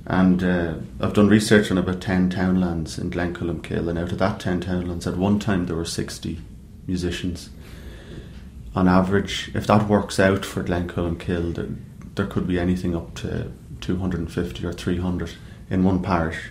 and 0.06 0.42
uh, 0.42 0.74
I've 1.00 1.14
done 1.14 1.28
research 1.28 1.70
on 1.70 1.78
about 1.78 2.00
ten 2.00 2.28
townlands 2.30 2.98
in 2.98 3.10
Glencolmcille, 3.10 3.88
and 3.88 3.98
out 3.98 4.12
of 4.12 4.18
that 4.18 4.40
ten 4.40 4.60
townlands, 4.60 5.06
at 5.06 5.16
one 5.16 5.38
time 5.38 5.66
there 5.66 5.76
were 5.76 5.84
sixty 5.84 6.40
musicians. 6.86 7.50
On 8.76 8.88
average, 8.88 9.50
if 9.54 9.66
that 9.68 9.88
works 9.88 10.18
out 10.18 10.44
for 10.44 10.62
Glencolmcille, 10.64 11.54
there, 11.54 11.68
there 12.16 12.26
could 12.26 12.46
be 12.48 12.58
anything 12.58 12.94
up 12.96 13.14
to 13.16 13.50
250 13.80 14.66
or 14.66 14.72
300 14.72 15.32
in 15.70 15.84
one 15.84 16.02
parish 16.02 16.50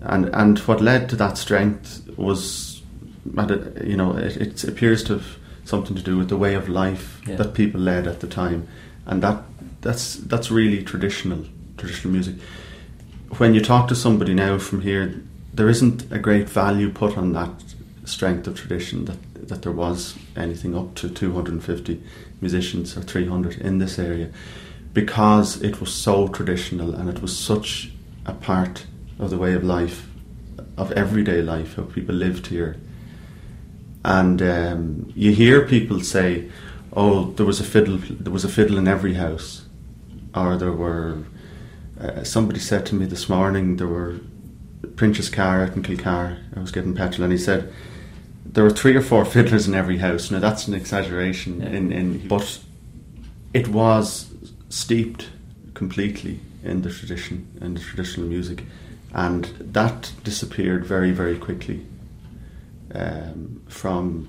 and 0.00 0.26
and 0.34 0.58
what 0.60 0.80
led 0.80 1.08
to 1.08 1.16
that 1.16 1.38
strength 1.38 2.06
was 2.18 2.82
you 3.84 3.96
know 3.96 4.16
it, 4.16 4.36
it 4.36 4.64
appears 4.64 5.02
to 5.04 5.14
have 5.14 5.36
something 5.64 5.94
to 5.96 6.02
do 6.02 6.16
with 6.18 6.28
the 6.28 6.36
way 6.36 6.54
of 6.54 6.68
life 6.68 7.20
Yeah. 7.26 7.36
that 7.36 7.54
people 7.54 7.80
led 7.80 8.06
at 8.06 8.20
the 8.20 8.26
time 8.26 8.66
and 9.06 9.22
that 9.22 9.42
that's 9.80 10.16
that's 10.16 10.50
really 10.50 10.82
traditional 10.82 11.44
traditional 11.78 12.12
music 12.12 12.34
when 13.38 13.54
you 13.54 13.60
talk 13.60 13.88
to 13.88 13.94
somebody 13.94 14.34
now 14.34 14.58
from 14.58 14.80
here 14.80 15.22
there 15.52 15.68
isn't 15.68 16.10
a 16.12 16.18
great 16.18 16.48
value 16.48 16.90
put 16.90 17.18
on 17.18 17.32
that 17.32 17.50
strength 18.04 18.46
of 18.46 18.56
tradition 18.56 19.04
that 19.04 19.18
that 19.48 19.62
there 19.62 19.72
was 19.72 20.16
anything 20.36 20.76
up 20.76 20.94
to 20.94 21.08
250 21.08 22.00
musicians 22.40 22.96
or 22.96 23.02
300 23.02 23.58
in 23.58 23.78
this 23.78 23.98
area 23.98 24.30
because 24.92 25.60
it 25.62 25.80
was 25.80 25.92
so 25.92 26.28
traditional 26.28 26.94
and 26.94 27.08
it 27.08 27.20
was 27.20 27.36
such 27.36 27.90
a 28.26 28.32
part 28.32 28.86
of 29.18 29.30
the 29.30 29.38
way 29.38 29.54
of 29.54 29.62
life, 29.62 30.08
of 30.76 30.92
everyday 30.92 31.42
life, 31.42 31.76
how 31.76 31.82
people 31.82 32.14
lived 32.14 32.48
here. 32.48 32.76
And 34.04 34.40
um, 34.40 35.12
you 35.14 35.32
hear 35.32 35.66
people 35.66 36.00
say, 36.00 36.50
"Oh, 36.92 37.32
there 37.32 37.44
was 37.44 37.60
a 37.60 37.64
fiddle. 37.64 37.98
There 37.98 38.32
was 38.32 38.44
a 38.44 38.48
fiddle 38.48 38.78
in 38.78 38.88
every 38.88 39.14
house," 39.14 39.66
or 40.34 40.56
there 40.56 40.72
were. 40.72 41.18
Uh, 42.00 42.24
somebody 42.24 42.58
said 42.58 42.86
to 42.86 42.94
me 42.94 43.04
this 43.04 43.28
morning 43.28 43.76
there 43.76 43.86
were 43.86 44.18
Princess 44.96 45.28
Car 45.28 45.62
out 45.62 45.76
in 45.76 45.82
Kilcar. 45.82 46.38
I 46.56 46.60
was 46.60 46.72
getting 46.72 46.94
petrol, 46.94 47.24
and 47.24 47.32
he 47.32 47.38
said 47.38 47.72
there 48.44 48.64
were 48.64 48.70
three 48.70 48.96
or 48.96 49.02
four 49.02 49.24
fiddlers 49.24 49.68
in 49.68 49.74
every 49.74 49.98
house. 49.98 50.30
Now 50.30 50.38
that's 50.40 50.66
an 50.66 50.74
exaggeration, 50.74 51.60
Yeah. 51.60 51.68
in, 51.68 51.92
in 51.92 52.28
but 52.28 52.58
it 53.52 53.68
was 53.68 54.32
steeped 54.70 55.28
completely 55.74 56.40
in 56.62 56.82
the 56.82 56.90
tradition 56.90 57.46
and 57.60 57.76
the 57.76 57.80
traditional 57.80 58.26
music, 58.26 58.64
and 59.12 59.44
that 59.60 60.12
disappeared 60.24 60.86
very 60.86 61.10
very 61.10 61.36
quickly 61.36 61.86
um, 62.94 63.62
from 63.68 64.28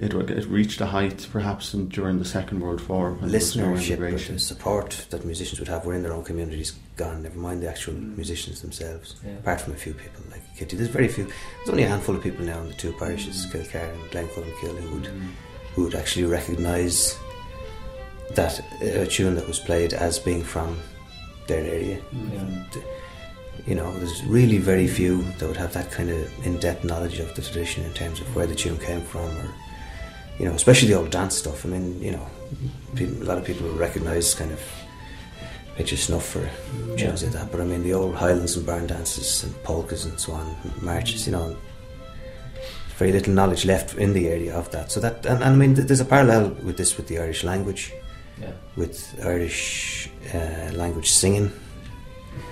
it, 0.00 0.14
it 0.14 0.46
reached 0.46 0.80
a 0.80 0.86
height 0.86 1.26
perhaps 1.32 1.74
in, 1.74 1.88
during 1.88 2.18
the 2.18 2.24
Second 2.24 2.60
World 2.60 2.86
War 2.88 3.12
when 3.12 3.30
there 3.30 3.40
was 3.40 3.56
no 3.56 3.66
listenership, 3.72 4.26
the 4.28 4.38
support 4.38 5.06
that 5.10 5.24
musicians 5.24 5.58
would 5.58 5.68
have 5.68 5.84
within 5.84 6.02
their 6.02 6.12
own 6.12 6.24
communities 6.24 6.76
gone. 6.98 7.22
Never 7.22 7.38
mind 7.38 7.62
the 7.62 7.68
actual 7.68 7.94
mm. 7.94 8.16
musicians 8.16 8.60
themselves. 8.60 9.16
Yeah. 9.24 9.38
Apart 9.42 9.60
from 9.62 9.72
a 9.72 9.76
few 9.76 9.94
people 9.94 10.22
like 10.30 10.42
Kitty, 10.56 10.76
there's 10.76 10.90
very 10.90 11.08
few. 11.08 11.24
There's 11.24 11.70
only 11.70 11.84
a 11.84 11.88
handful 11.88 12.14
of 12.16 12.22
people 12.22 12.44
now 12.44 12.60
in 12.60 12.68
the 12.68 12.74
two 12.74 12.92
parishes, 12.92 13.46
mm. 13.46 13.52
Kilcar 13.52 13.86
and 13.94 14.02
Glencolmcille 14.10 14.78
who 14.82 14.94
would 14.96 15.04
mm. 15.04 15.28
who 15.74 15.84
would 15.84 15.94
actually 15.94 16.26
recognise 16.26 17.16
that 18.34 18.60
uh, 18.82 19.04
a 19.04 19.06
tune 19.06 19.34
that 19.36 19.46
was 19.48 19.58
played 19.58 19.94
as 19.94 20.18
being 20.18 20.44
from 20.44 20.78
their 21.46 21.64
area. 21.64 21.98
And, 22.12 22.68
you 23.66 23.74
know, 23.74 23.90
there's 23.98 24.22
really 24.24 24.58
very 24.58 24.86
few 24.86 25.22
that 25.38 25.46
would 25.46 25.56
have 25.56 25.72
that 25.72 25.90
kind 25.90 26.10
of 26.10 26.46
in-depth 26.46 26.84
knowledge 26.84 27.20
of 27.20 27.34
the 27.34 27.42
tradition 27.42 27.84
in 27.84 27.92
terms 27.94 28.20
of 28.20 28.36
where 28.36 28.46
the 28.46 28.54
tune 28.54 28.78
came 28.78 29.00
from, 29.00 29.28
or 29.38 29.48
you 30.38 30.44
know, 30.44 30.52
especially 30.52 30.88
the 30.88 30.94
old 30.94 31.10
dance 31.10 31.36
stuff. 31.36 31.64
I 31.64 31.68
mean, 31.68 32.00
you 32.02 32.12
know, 32.12 32.26
people, 32.94 33.22
a 33.22 33.24
lot 33.24 33.38
of 33.38 33.44
people 33.44 33.68
recognise 33.70 34.34
kind 34.34 34.52
of 34.52 34.60
pitch 35.78 35.92
of 35.92 35.98
snuff 36.00 36.26
for 36.26 36.44
tunes 36.96 37.22
like 37.22 37.32
that, 37.32 37.50
but 37.52 37.60
I 37.60 37.64
mean, 37.64 37.82
the 37.84 37.94
old 37.94 38.14
Highlands 38.16 38.56
and 38.56 38.66
barn 38.66 38.86
dances 38.88 39.44
and 39.44 39.52
polkas 39.62 40.04
and 40.06 40.18
so 40.18 40.32
on, 40.32 40.56
marches, 40.82 41.24
you 41.26 41.32
know, 41.32 41.56
very 42.96 43.12
little 43.12 43.32
knowledge 43.32 43.64
left 43.64 43.94
in 43.96 44.12
the 44.12 44.26
area 44.28 44.52
of 44.56 44.68
that. 44.72 44.90
So 44.90 44.98
that, 45.00 45.24
and, 45.24 45.40
and 45.44 45.54
I 45.54 45.56
mean, 45.56 45.74
there's 45.74 46.00
a 46.00 46.04
parallel 46.04 46.48
with 46.66 46.76
this 46.76 46.96
with 46.96 47.06
the 47.06 47.18
Irish 47.20 47.44
language, 47.44 47.92
Yeah. 48.40 48.50
with 48.76 48.98
Irish 49.24 50.10
uh, 50.34 50.72
language 50.74 51.10
singing, 51.10 51.50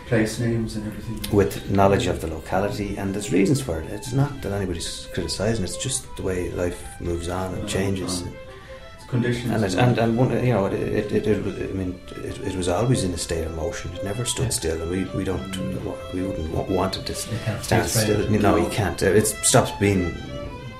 Place 0.07 0.39
names 0.39 0.77
and 0.77 0.87
everything. 0.87 1.37
with 1.37 1.69
knowledge 1.71 2.07
of 2.07 2.21
the 2.21 2.29
locality, 2.29 2.97
and 2.97 3.13
there's 3.13 3.33
reasons 3.33 3.61
for 3.61 3.81
it. 3.81 3.91
It's 3.91 4.13
not 4.13 4.41
that 4.43 4.53
anybody's 4.53 5.09
criticising; 5.15 5.65
it's 5.65 5.77
just 5.77 6.01
the 6.17 6.23
way 6.23 6.51
life 6.53 6.81
moves 7.01 7.29
on 7.29 7.55
and 7.55 7.69
changes. 7.69 8.23
It's 8.23 8.31
conditions. 9.09 9.51
And, 9.53 9.65
it, 9.65 9.75
and 9.75 9.99
and 9.99 10.17
one, 10.19 10.31
you 10.45 10.53
know, 10.53 10.67
it, 10.67 10.75
it, 10.75 11.13
it, 11.13 11.27
it 11.27 11.45
was- 11.45 11.59
I 11.59 11.67
mean, 11.81 11.99
it, 12.25 12.39
it 12.49 12.57
was 12.57 12.69
always 12.69 13.05
in 13.05 13.13
a 13.13 13.19
state 13.19 13.45
of 13.45 13.55
motion. 13.57 13.93
It 13.95 14.05
never 14.05 14.25
stood 14.25 14.45
Yeah. 14.47 14.51
still, 14.61 14.83
and 14.83 14.91
we, 14.91 15.05
we 15.19 15.25
don't 15.25 15.57
we 16.15 16.23
wouldn't 16.23 16.71
want 16.71 16.97
it 16.97 17.07
to 17.07 17.15
stand 17.15 17.89
still. 17.89 18.29
No, 18.31 18.57
you 18.57 18.69
can't. 18.71 19.01
It 19.03 19.27
stops 19.27 19.73
being 19.81 20.13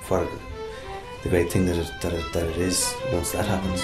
what 0.09 0.27
the 1.23 1.29
great 1.29 1.51
thing 1.51 1.65
that 1.65 1.77
it, 1.77 1.91
that 2.01 2.13
it, 2.13 2.25
that 2.33 2.45
it 2.45 2.57
is 2.57 2.93
once 3.13 3.31
that 3.31 3.45
happens. 3.45 3.81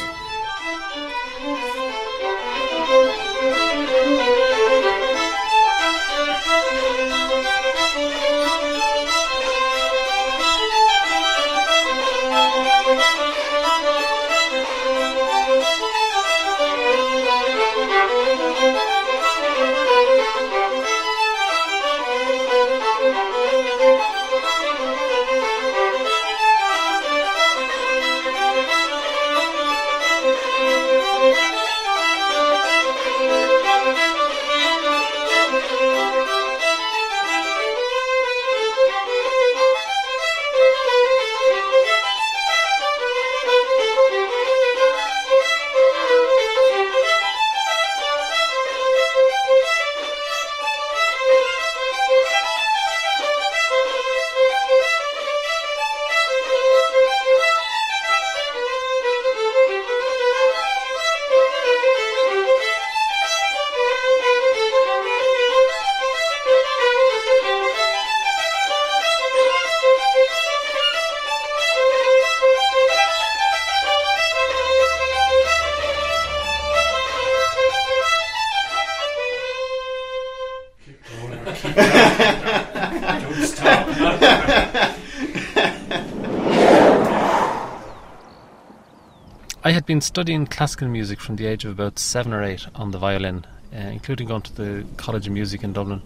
I 89.65 89.71
had 89.71 89.85
been 89.85 90.01
studying 90.01 90.45
classical 90.45 90.89
music 90.89 91.21
from 91.21 91.37
the 91.37 91.45
age 91.45 91.63
of 91.63 91.71
about 91.71 91.97
seven 91.97 92.33
or 92.33 92.43
eight 92.43 92.67
on 92.75 92.91
the 92.91 92.97
violin, 92.97 93.45
uh, 93.73 93.77
including 93.77 94.27
going 94.27 94.41
to 94.41 94.53
the 94.53 94.85
College 94.97 95.25
of 95.25 95.31
Music 95.31 95.63
in 95.63 95.71
Dublin. 95.71 96.01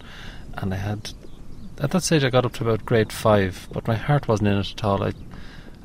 And 0.53 0.71
I 0.71 0.77
had, 0.77 1.09
at 1.79 1.89
that 1.89 2.03
stage, 2.03 2.23
I 2.23 2.29
got 2.29 2.45
up 2.45 2.53
to 2.53 2.63
about 2.63 2.85
grade 2.85 3.11
five, 3.11 3.67
but 3.73 3.87
my 3.87 3.95
heart 3.95 4.27
wasn't 4.27 4.49
in 4.49 4.57
it 4.59 4.73
at 4.73 4.83
all. 4.83 5.01
I, 5.01 5.13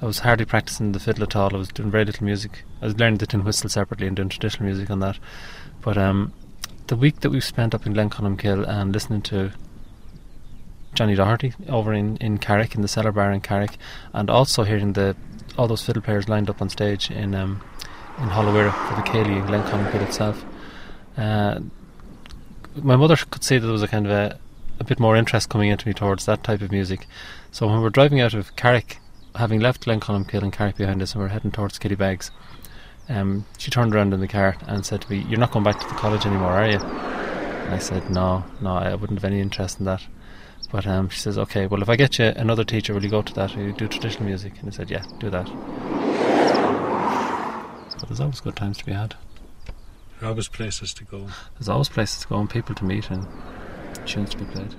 I 0.02 0.04
was 0.04 0.18
hardly 0.18 0.44
practicing 0.44 0.92
the 0.92 1.00
fiddle 1.00 1.22
at 1.22 1.34
all. 1.34 1.54
I 1.54 1.58
was 1.58 1.68
doing 1.68 1.90
very 1.90 2.04
little 2.04 2.26
music. 2.26 2.64
I 2.82 2.84
was 2.84 2.98
learning 2.98 3.18
the 3.18 3.26
tin 3.26 3.42
whistle 3.42 3.70
separately 3.70 4.06
and 4.06 4.16
doing 4.16 4.28
traditional 4.28 4.66
music 4.66 4.90
on 4.90 5.00
that. 5.00 5.18
But 5.80 5.96
um, 5.96 6.34
the 6.88 6.96
week 6.96 7.20
that 7.20 7.30
we 7.30 7.40
spent 7.40 7.74
up 7.74 7.86
in 7.86 7.94
Glencolmcille 7.94 8.68
and 8.68 8.92
listening 8.92 9.22
to 9.22 9.50
Johnny 10.92 11.14
Doherty 11.14 11.54
over 11.70 11.94
in, 11.94 12.18
in 12.18 12.36
Carrick, 12.36 12.74
in 12.74 12.82
the 12.82 12.88
Cellar 12.88 13.12
Bar 13.12 13.32
in 13.32 13.40
Carrick, 13.40 13.78
and 14.12 14.28
also 14.28 14.64
hearing 14.64 14.92
the 14.92 15.16
all 15.58 15.68
those 15.68 15.84
fiddle 15.84 16.02
players 16.02 16.28
lined 16.28 16.48
up 16.48 16.62
on 16.62 16.68
stage 16.68 17.10
in 17.10 17.34
um, 17.34 17.62
in 18.18 18.28
Hollowira 18.28 18.72
for 18.88 18.94
the 18.94 19.02
céilí 19.02 19.36
in 19.36 19.46
Glenconn 19.46 20.02
itself. 20.02 20.44
Uh, 21.16 21.60
my 22.76 22.96
mother 22.96 23.16
could 23.16 23.44
see 23.44 23.58
that 23.58 23.66
there 23.66 23.72
was 23.72 23.82
a 23.82 23.88
kind 23.88 24.06
of 24.06 24.12
a, 24.12 24.38
a 24.80 24.84
bit 24.84 24.98
more 24.98 25.16
interest 25.16 25.48
coming 25.48 25.70
into 25.70 25.86
me 25.86 25.94
towards 25.94 26.24
that 26.26 26.42
type 26.42 26.62
of 26.62 26.70
music. 26.70 27.06
So 27.50 27.66
when 27.66 27.76
we 27.76 27.82
were 27.82 27.90
driving 27.90 28.20
out 28.20 28.34
of 28.34 28.54
Carrick, 28.56 28.98
having 29.34 29.60
left 29.60 29.84
Glencolmcille 29.84 30.42
and 30.42 30.52
Carrick 30.52 30.76
behind 30.76 31.02
us, 31.02 31.12
and 31.12 31.20
we 31.20 31.24
were 31.24 31.32
heading 31.32 31.50
towards 31.50 31.78
Killybegs, 31.78 32.30
um, 33.08 33.44
she 33.58 33.70
turned 33.70 33.94
around 33.94 34.14
in 34.14 34.20
the 34.20 34.28
car 34.28 34.56
and 34.66 34.86
said 34.86 35.02
to 35.02 35.10
me, 35.10 35.26
"You're 35.28 35.40
not 35.40 35.50
going 35.50 35.64
back 35.64 35.80
to 35.80 35.88
the 35.88 35.94
college 35.94 36.24
anymore, 36.24 36.52
are 36.52 36.70
you?" 36.70 36.78
And 36.78 37.74
I 37.74 37.78
said, 37.78 38.10
"No, 38.10 38.44
no, 38.60 38.74
I 38.74 38.94
wouldn't 38.94 39.18
have 39.20 39.30
any 39.30 39.40
interest 39.40 39.78
in 39.78 39.84
that." 39.86 40.02
But 40.72 40.86
um, 40.86 41.10
she 41.10 41.20
says, 41.20 41.36
okay, 41.36 41.66
well, 41.66 41.82
if 41.82 41.90
I 41.90 41.96
get 41.96 42.18
you 42.18 42.24
another 42.24 42.64
teacher, 42.64 42.94
will 42.94 43.04
you 43.04 43.10
go 43.10 43.20
to 43.20 43.34
that? 43.34 43.54
Will 43.54 43.64
you 43.64 43.72
do 43.72 43.86
traditional 43.86 44.24
music? 44.24 44.54
And 44.60 44.68
I 44.68 44.70
said, 44.72 44.90
yeah, 44.90 45.04
do 45.20 45.28
that. 45.28 45.46
But 48.00 48.08
there's 48.08 48.20
always 48.20 48.40
good 48.40 48.56
times 48.56 48.78
to 48.78 48.86
be 48.86 48.92
had. 48.92 49.14
There's 50.18 50.30
always 50.30 50.48
places 50.48 50.94
to 50.94 51.04
go. 51.04 51.28
There's 51.58 51.68
always 51.68 51.90
places 51.90 52.22
to 52.22 52.28
go 52.28 52.38
and 52.38 52.48
people 52.48 52.74
to 52.76 52.84
meet 52.86 53.10
and 53.10 53.26
tunes 54.06 54.30
to 54.30 54.38
be 54.38 54.46
played. 54.46 54.74